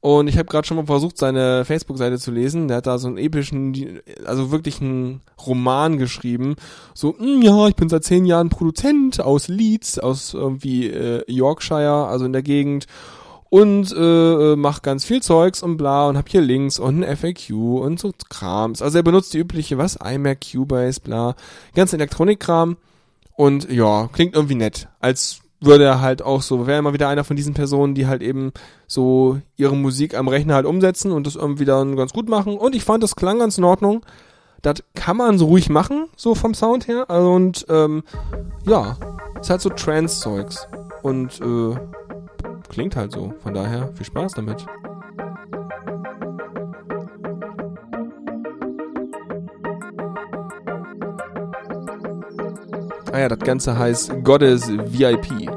Und 0.00 0.28
ich 0.28 0.38
habe 0.38 0.48
gerade 0.48 0.66
schon 0.66 0.76
mal 0.76 0.86
versucht, 0.86 1.18
seine 1.18 1.64
Facebook-Seite 1.64 2.18
zu 2.18 2.30
lesen. 2.30 2.68
Der 2.68 2.76
hat 2.78 2.86
da 2.86 2.98
so 2.98 3.08
einen 3.08 3.18
epischen, 3.18 4.00
also 4.24 4.52
wirklich 4.52 4.80
einen 4.80 5.22
Roman 5.44 5.98
geschrieben. 5.98 6.54
So, 6.94 7.18
"Hm, 7.18 7.42
ja, 7.42 7.66
ich 7.66 7.74
bin 7.74 7.88
seit 7.88 8.04
zehn 8.04 8.24
Jahren 8.24 8.48
Produzent 8.48 9.20
aus 9.20 9.48
Leeds, 9.48 9.98
aus 9.98 10.34
irgendwie 10.34 10.86
äh, 10.86 11.24
Yorkshire, 11.26 12.06
also 12.06 12.26
in 12.26 12.32
der 12.32 12.42
Gegend. 12.42 12.86
Und 13.50 13.92
äh, 13.92 14.52
äh, 14.52 14.56
mach 14.56 14.82
ganz 14.82 15.04
viel 15.04 15.22
Zeugs 15.22 15.62
und 15.62 15.78
bla 15.78 16.06
und 16.08 16.16
hab 16.18 16.28
hier 16.28 16.42
Links 16.42 16.78
und 16.78 17.02
ein 17.02 17.16
FAQ 17.16 17.50
und 17.80 17.98
so 17.98 18.12
Krams. 18.28 18.82
Also 18.82 18.98
er 18.98 19.02
benutzt 19.02 19.32
die 19.34 19.38
übliche, 19.38 19.78
was? 19.78 19.96
iMac, 19.96 20.52
Cubase, 20.52 21.00
bla. 21.00 21.34
Ganz 21.74 21.92
Elektronikkram. 21.92 22.76
Und 23.36 23.70
ja, 23.70 24.08
klingt 24.12 24.34
irgendwie 24.34 24.54
nett. 24.54 24.88
Als 25.00 25.40
würde 25.60 25.84
er 25.84 26.00
halt 26.00 26.22
auch 26.22 26.42
so, 26.42 26.66
wäre 26.66 26.78
immer 26.78 26.92
wieder 26.92 27.08
einer 27.08 27.24
von 27.24 27.36
diesen 27.36 27.54
Personen, 27.54 27.94
die 27.94 28.06
halt 28.06 28.22
eben 28.22 28.52
so 28.86 29.40
ihre 29.56 29.76
Musik 29.76 30.16
am 30.16 30.28
Rechner 30.28 30.54
halt 30.54 30.66
umsetzen 30.66 31.12
und 31.12 31.26
das 31.26 31.36
irgendwie 31.36 31.64
dann 31.64 31.96
ganz 31.96 32.12
gut 32.12 32.28
machen. 32.28 32.56
Und 32.56 32.74
ich 32.74 32.84
fand, 32.84 33.02
das 33.02 33.16
klang 33.16 33.38
ganz 33.38 33.58
in 33.58 33.64
Ordnung. 33.64 34.04
Das 34.62 34.82
kann 34.94 35.16
man 35.16 35.38
so 35.38 35.46
ruhig 35.46 35.68
machen, 35.68 36.06
so 36.16 36.34
vom 36.34 36.54
Sound 36.54 36.88
her. 36.88 37.06
Also 37.08 37.32
Und 37.32 37.66
ähm, 37.68 38.02
ja, 38.66 38.96
ist 39.40 39.50
halt 39.50 39.60
so 39.60 39.70
Trance-Zeugs. 39.70 40.68
Und 41.02 41.40
äh, 41.40 41.76
klingt 42.68 42.96
halt 42.96 43.12
so. 43.12 43.34
Von 43.42 43.54
daher 43.54 43.92
viel 43.94 44.06
Spaß 44.06 44.32
damit. 44.32 44.66
Ah 53.12 53.20
ja, 53.20 53.28
das 53.28 53.38
Ganze 53.38 53.78
heißt 53.78 54.22
Goddess 54.22 54.68
VIP. 54.68 55.48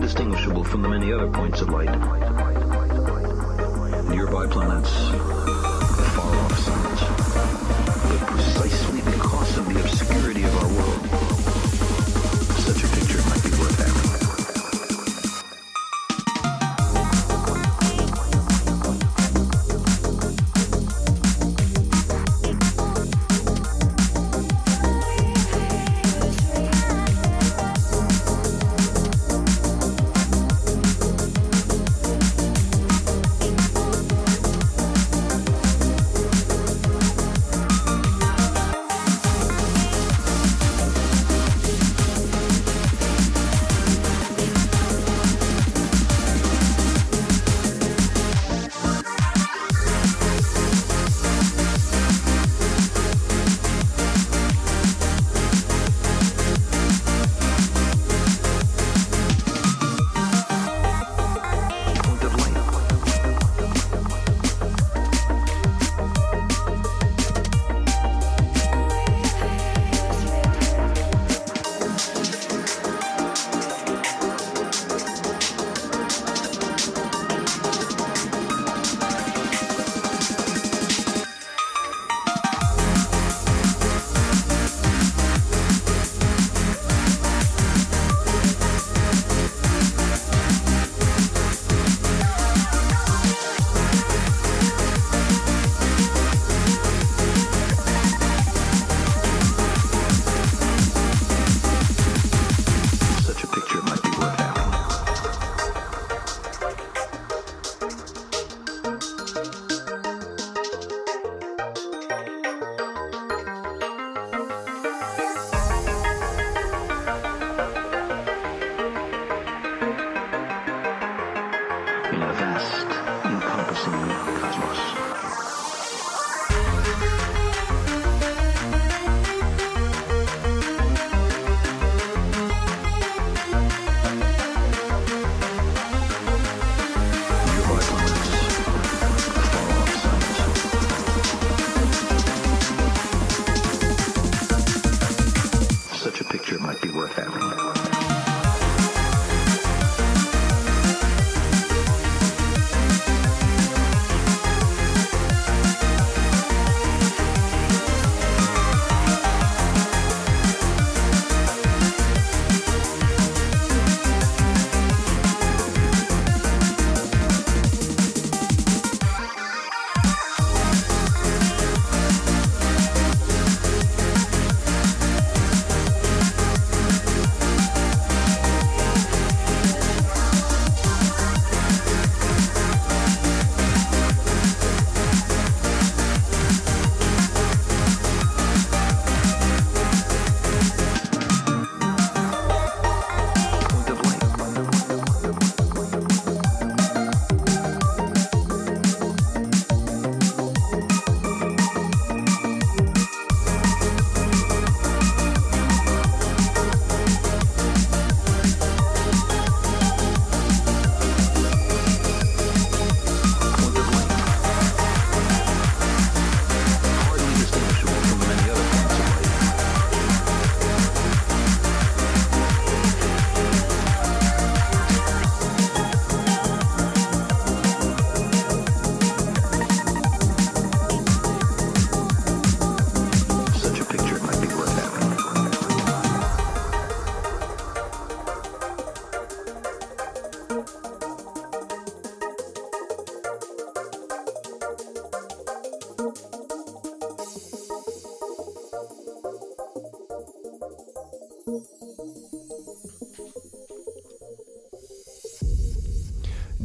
Distinguishable 0.00 0.64
from 0.64 0.82
the 0.82 0.88
many 0.88 1.12
other 1.12 1.28
points 1.28 1.62
of 1.62 1.70
light. 1.70 1.88
Nearby 4.08 4.46
planets, 4.46 5.11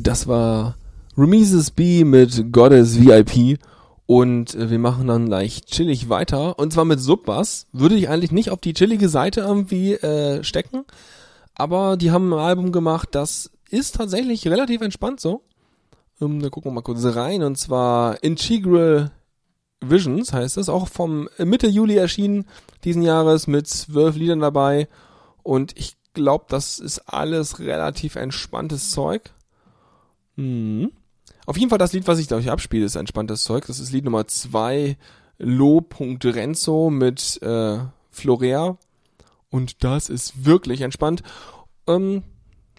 Das 0.08 0.26
war 0.26 0.78
Remises 1.18 1.72
B 1.72 2.06
mit 2.06 2.54
Goddess 2.54 2.98
VIP. 2.98 3.60
Und 4.06 4.56
äh, 4.56 4.70
wir 4.70 4.80
machen 4.80 5.08
dann 5.08 5.26
gleich 5.26 5.66
chillig 5.66 6.08
weiter. 6.08 6.58
Und 6.58 6.72
zwar 6.72 6.86
mit 6.86 7.02
Subbass. 7.02 7.68
Würde 7.74 7.96
ich 7.96 8.08
eigentlich 8.08 8.32
nicht 8.32 8.50
auf 8.50 8.62
die 8.62 8.74
chillige 8.74 9.10
Seite 9.10 9.42
irgendwie 9.42 9.96
äh, 9.96 10.46
stecken. 10.46 10.86
Aber 11.56 11.98
die 11.98 12.12
haben 12.12 12.32
ein 12.32 12.40
Album 12.40 12.72
gemacht, 12.72 13.10
das 13.12 13.52
ist 13.70 13.96
tatsächlich 13.96 14.48
relativ 14.48 14.80
entspannt 14.80 15.20
so. 15.20 15.42
Ähm, 16.22 16.42
da 16.42 16.48
gucken 16.48 16.72
wir 16.72 16.76
mal 16.76 16.84
kurz 16.84 17.04
rein. 17.04 17.44
Und 17.44 17.58
zwar 17.58 18.24
Integral 18.24 19.12
Visions 19.82 20.32
heißt 20.32 20.56
es. 20.56 20.70
Auch 20.70 20.88
vom 20.88 21.28
Mitte 21.38 21.68
Juli 21.68 21.98
erschienen 21.98 22.46
diesen 22.86 23.02
Jahres 23.02 23.46
mit 23.48 23.68
zwölf 23.68 24.16
Liedern 24.16 24.40
dabei. 24.40 24.88
Und 25.44 25.78
ich 25.78 25.98
glaube, 26.14 26.46
das 26.48 26.80
ist 26.80 27.00
alles 27.10 27.60
relativ 27.60 28.16
entspanntes 28.16 28.92
Zeug. 28.92 29.34
Hm. 30.38 30.92
Auf 31.46 31.58
jeden 31.58 31.70
Fall 31.70 31.78
das 31.78 31.94
Lied, 31.94 32.08
was 32.08 32.20
ich 32.20 32.28
da 32.28 32.36
euch 32.36 32.50
abspiele, 32.50 32.86
ist 32.86 32.96
entspanntes 32.96 33.44
Zeug. 33.44 33.66
Das 33.68 33.80
ist 33.80 33.92
Lied 33.92 34.06
Nummer 34.06 34.28
2, 34.28 34.98
Lo.Renzo 35.40 36.90
mit 36.90 37.42
äh, 37.42 37.80
Florea. 38.12 38.78
Und 39.50 39.84
das 39.84 40.10
ist 40.10 40.46
wirklich 40.46 40.82
entspannt. 40.82 41.24
Ähm, 41.88 42.24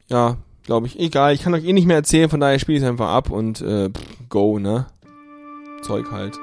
ja, 0.08 0.36
glaube 0.64 0.86
ich. 0.86 0.98
Egal, 0.98 1.34
ich 1.34 1.42
kann 1.42 1.54
euch 1.54 1.64
eh 1.64 1.72
nicht 1.72 1.86
mehr 1.86 1.96
erzählen, 1.96 2.28
von 2.28 2.40
daher 2.40 2.58
spiele 2.58 2.78
ich 2.78 2.84
es 2.84 2.88
einfach 2.88 3.08
ab 3.08 3.30
und 3.30 3.60
äh, 3.62 3.90
go, 4.28 4.58
ne? 4.58 4.86
Zeug 5.82 6.10
halt. 6.10 6.38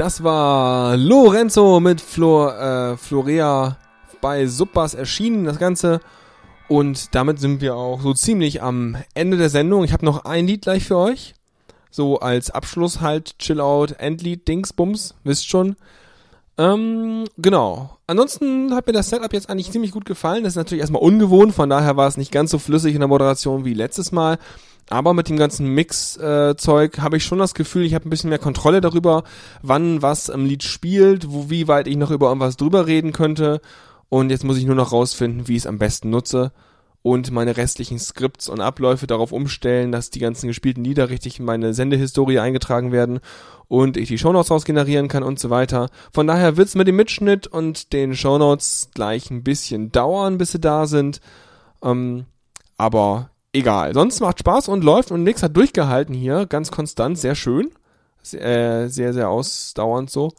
Das 0.00 0.24
war 0.24 0.96
Lorenzo 0.96 1.78
mit 1.78 2.00
Flor, 2.00 2.58
äh, 2.58 2.96
Florea 2.96 3.76
bei 4.22 4.46
Suppas 4.46 4.94
erschienen, 4.94 5.44
das 5.44 5.58
Ganze. 5.58 6.00
Und 6.70 7.14
damit 7.14 7.38
sind 7.38 7.60
wir 7.60 7.76
auch 7.76 8.00
so 8.00 8.14
ziemlich 8.14 8.62
am 8.62 8.96
Ende 9.12 9.36
der 9.36 9.50
Sendung. 9.50 9.84
Ich 9.84 9.92
habe 9.92 10.06
noch 10.06 10.24
ein 10.24 10.46
Lied 10.46 10.62
gleich 10.62 10.84
für 10.84 10.96
euch. 10.96 11.34
So 11.90 12.18
als 12.18 12.50
Abschluss 12.50 13.02
halt 13.02 13.38
Chill 13.40 13.60
Out, 13.60 13.92
Endlied, 13.98 14.48
Dingsbums, 14.48 15.16
wisst 15.22 15.50
schon. 15.50 15.76
Ähm, 16.56 17.26
genau. 17.36 17.98
Ansonsten 18.06 18.74
hat 18.74 18.86
mir 18.86 18.94
das 18.94 19.10
Setup 19.10 19.34
jetzt 19.34 19.50
eigentlich 19.50 19.70
ziemlich 19.70 19.92
gut 19.92 20.06
gefallen. 20.06 20.44
Das 20.44 20.54
ist 20.54 20.56
natürlich 20.56 20.80
erstmal 20.80 21.02
ungewohnt, 21.02 21.54
von 21.54 21.68
daher 21.68 21.98
war 21.98 22.08
es 22.08 22.16
nicht 22.16 22.32
ganz 22.32 22.52
so 22.52 22.58
flüssig 22.58 22.94
in 22.94 23.00
der 23.00 23.08
Moderation 23.08 23.66
wie 23.66 23.74
letztes 23.74 24.12
Mal. 24.12 24.38
Aber 24.90 25.14
mit 25.14 25.28
dem 25.28 25.36
ganzen 25.36 25.68
Mix-Zeug 25.68 26.98
habe 26.98 27.16
ich 27.16 27.24
schon 27.24 27.38
das 27.38 27.54
Gefühl, 27.54 27.84
ich 27.84 27.94
habe 27.94 28.08
ein 28.08 28.10
bisschen 28.10 28.28
mehr 28.28 28.40
Kontrolle 28.40 28.80
darüber, 28.80 29.22
wann 29.62 30.02
was 30.02 30.28
im 30.28 30.44
Lied 30.44 30.64
spielt, 30.64 31.30
wo, 31.30 31.48
wie 31.48 31.68
weit 31.68 31.86
ich 31.86 31.96
noch 31.96 32.10
über 32.10 32.26
irgendwas 32.26 32.56
drüber 32.56 32.86
reden 32.88 33.12
könnte. 33.12 33.60
Und 34.08 34.30
jetzt 34.30 34.44
muss 34.44 34.58
ich 34.58 34.66
nur 34.66 34.74
noch 34.74 34.90
rausfinden, 34.90 35.46
wie 35.46 35.52
ich 35.52 35.62
es 35.62 35.66
am 35.66 35.78
besten 35.78 36.10
nutze 36.10 36.52
und 37.02 37.30
meine 37.30 37.56
restlichen 37.56 37.98
Skripts 37.98 38.48
und 38.48 38.60
Abläufe 38.60 39.06
darauf 39.06 39.32
umstellen, 39.32 39.92
dass 39.92 40.10
die 40.10 40.18
ganzen 40.18 40.48
gespielten 40.48 40.84
Lieder 40.84 41.08
richtig 41.08 41.38
in 41.38 41.46
meine 41.46 41.72
Sendehistorie 41.72 42.40
eingetragen 42.40 42.92
werden 42.92 43.20
und 43.68 43.96
ich 43.96 44.08
die 44.08 44.18
Shownotes 44.18 44.50
rausgenerieren 44.50 45.08
kann 45.08 45.22
und 45.22 45.38
so 45.38 45.48
weiter. 45.48 45.88
Von 46.12 46.26
daher 46.26 46.56
wird's 46.56 46.74
mit 46.74 46.88
dem 46.88 46.96
Mitschnitt 46.96 47.46
und 47.46 47.92
den 47.92 48.14
Shownotes 48.14 48.90
gleich 48.92 49.30
ein 49.30 49.42
bisschen 49.42 49.92
dauern, 49.92 50.36
bis 50.36 50.52
sie 50.52 50.60
da 50.60 50.86
sind. 50.86 51.20
Ähm, 51.82 52.26
aber 52.76 53.30
egal. 53.52 53.94
Sonst 53.94 54.20
macht 54.20 54.38
Spaß 54.40 54.68
und 54.68 54.84
läuft 54.84 55.10
und 55.10 55.22
nix 55.22 55.42
hat 55.42 55.56
durchgehalten 55.56 56.14
hier. 56.14 56.46
Ganz 56.46 56.70
konstant, 56.70 57.18
sehr 57.18 57.34
schön. 57.34 57.70
Sehr, 58.22 58.88
sehr, 58.90 59.12
sehr 59.12 59.28
ausdauernd 59.30 60.10
so. 60.10 60.32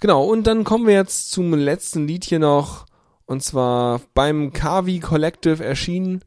Genau, 0.00 0.24
und 0.24 0.46
dann 0.46 0.64
kommen 0.64 0.86
wir 0.86 0.94
jetzt 0.94 1.30
zum 1.30 1.54
letzten 1.54 2.06
Lied 2.06 2.24
hier 2.24 2.38
noch. 2.38 2.86
Und 3.24 3.42
zwar 3.42 4.00
beim 4.14 4.52
Kavi 4.52 5.00
Collective 5.00 5.64
erschienen. 5.64 6.22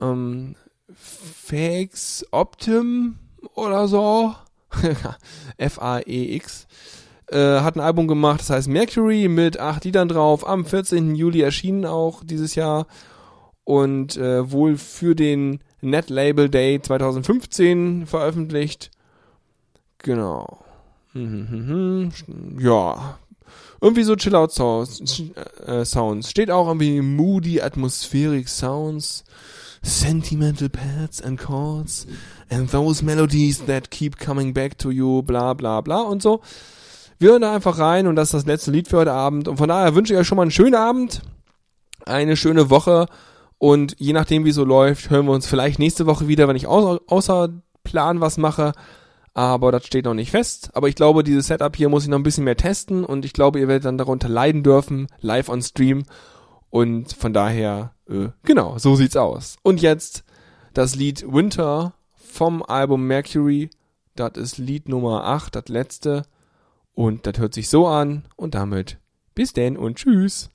Ähm, 0.00 0.56
Fakes 0.94 2.26
Optim 2.30 3.18
oder 3.54 3.88
so. 3.88 4.34
F-A-E-X. 5.56 6.66
Äh, 7.30 7.60
hat 7.60 7.76
ein 7.76 7.80
Album 7.80 8.08
gemacht, 8.08 8.40
das 8.40 8.50
heißt 8.50 8.68
Mercury 8.68 9.28
mit 9.28 9.60
acht 9.60 9.84
Liedern 9.84 10.08
drauf. 10.08 10.46
Am 10.46 10.64
14. 10.64 11.14
Juli 11.14 11.42
erschienen 11.42 11.84
auch 11.84 12.24
dieses 12.24 12.54
Jahr. 12.54 12.86
Und 13.68 14.16
äh, 14.16 14.50
wohl 14.50 14.78
für 14.78 15.14
den 15.14 15.60
Net 15.82 16.08
Label 16.08 16.48
Day 16.48 16.80
2015 16.80 18.06
veröffentlicht. 18.06 18.90
Genau. 19.98 20.64
Mhm, 21.12 22.10
mhm, 22.26 22.58
Ja. 22.58 23.18
Irgendwie 23.78 24.04
so 24.04 24.16
Chill-Out 24.16 24.52
Sounds, 24.52 25.22
äh, 25.66 25.84
Sounds. 25.84 26.30
Steht 26.30 26.50
auch 26.50 26.66
irgendwie 26.66 27.02
Moody 27.02 27.60
Atmospheric 27.60 28.48
Sounds, 28.48 29.24
Sentimental 29.82 30.70
Pads 30.70 31.20
and 31.20 31.38
Chords, 31.38 32.06
and 32.48 32.70
those 32.70 33.04
melodies 33.04 33.62
that 33.66 33.90
keep 33.90 34.18
coming 34.18 34.54
back 34.54 34.78
to 34.78 34.90
you, 34.90 35.20
bla 35.20 35.52
bla 35.52 35.82
bla 35.82 36.00
und 36.00 36.22
so. 36.22 36.40
Wir 37.18 37.32
hören 37.32 37.42
da 37.42 37.54
einfach 37.54 37.78
rein 37.78 38.06
und 38.06 38.16
das 38.16 38.28
ist 38.28 38.32
das 38.34 38.46
letzte 38.46 38.70
Lied 38.70 38.88
für 38.88 38.96
heute 38.96 39.12
Abend. 39.12 39.46
Und 39.46 39.58
von 39.58 39.68
daher 39.68 39.94
wünsche 39.94 40.14
ich 40.14 40.18
euch 40.18 40.26
schon 40.26 40.36
mal 40.36 40.42
einen 40.42 40.50
schönen 40.52 40.74
Abend, 40.74 41.20
eine 42.06 42.34
schöne 42.34 42.70
Woche 42.70 43.08
und 43.58 43.94
je 43.98 44.12
nachdem 44.12 44.44
wie 44.44 44.52
so 44.52 44.64
läuft, 44.64 45.10
hören 45.10 45.26
wir 45.26 45.32
uns 45.32 45.46
vielleicht 45.46 45.78
nächste 45.78 46.06
Woche 46.06 46.28
wieder, 46.28 46.48
wenn 46.48 46.56
ich 46.56 46.66
außer, 46.66 47.00
außer 47.06 47.48
Plan 47.84 48.20
was 48.20 48.38
mache 48.38 48.72
aber 49.38 49.70
das 49.70 49.86
steht 49.86 50.04
noch 50.04 50.14
nicht 50.14 50.32
fest. 50.32 50.70
Aber 50.74 50.88
ich 50.88 50.96
glaube, 50.96 51.22
dieses 51.22 51.46
Setup 51.46 51.76
hier 51.76 51.88
muss 51.88 52.02
ich 52.02 52.08
noch 52.08 52.18
ein 52.18 52.24
bisschen 52.24 52.42
mehr 52.42 52.56
testen 52.56 53.04
und 53.04 53.24
ich 53.24 53.32
glaube, 53.32 53.60
ihr 53.60 53.68
werdet 53.68 53.84
dann 53.84 53.96
darunter 53.96 54.28
leiden 54.28 54.64
dürfen, 54.64 55.06
live 55.20 55.48
on 55.48 55.62
Stream. 55.62 56.02
Und 56.70 57.12
von 57.12 57.32
daher, 57.32 57.94
äh, 58.08 58.30
genau, 58.42 58.78
so 58.78 58.96
sieht's 58.96 59.16
aus. 59.16 59.54
Und 59.62 59.80
jetzt 59.80 60.24
das 60.74 60.96
Lied 60.96 61.24
Winter 61.32 61.94
vom 62.16 62.64
Album 62.64 63.06
Mercury. 63.06 63.70
Das 64.16 64.32
ist 64.34 64.58
Lied 64.58 64.88
Nummer 64.88 65.22
8, 65.22 65.54
das 65.54 65.68
letzte. 65.68 66.24
Und 66.92 67.24
das 67.24 67.38
hört 67.38 67.54
sich 67.54 67.68
so 67.68 67.86
an. 67.86 68.24
Und 68.34 68.56
damit 68.56 68.98
bis 69.36 69.52
denn 69.52 69.76
und 69.76 69.98
tschüss. 69.98 70.50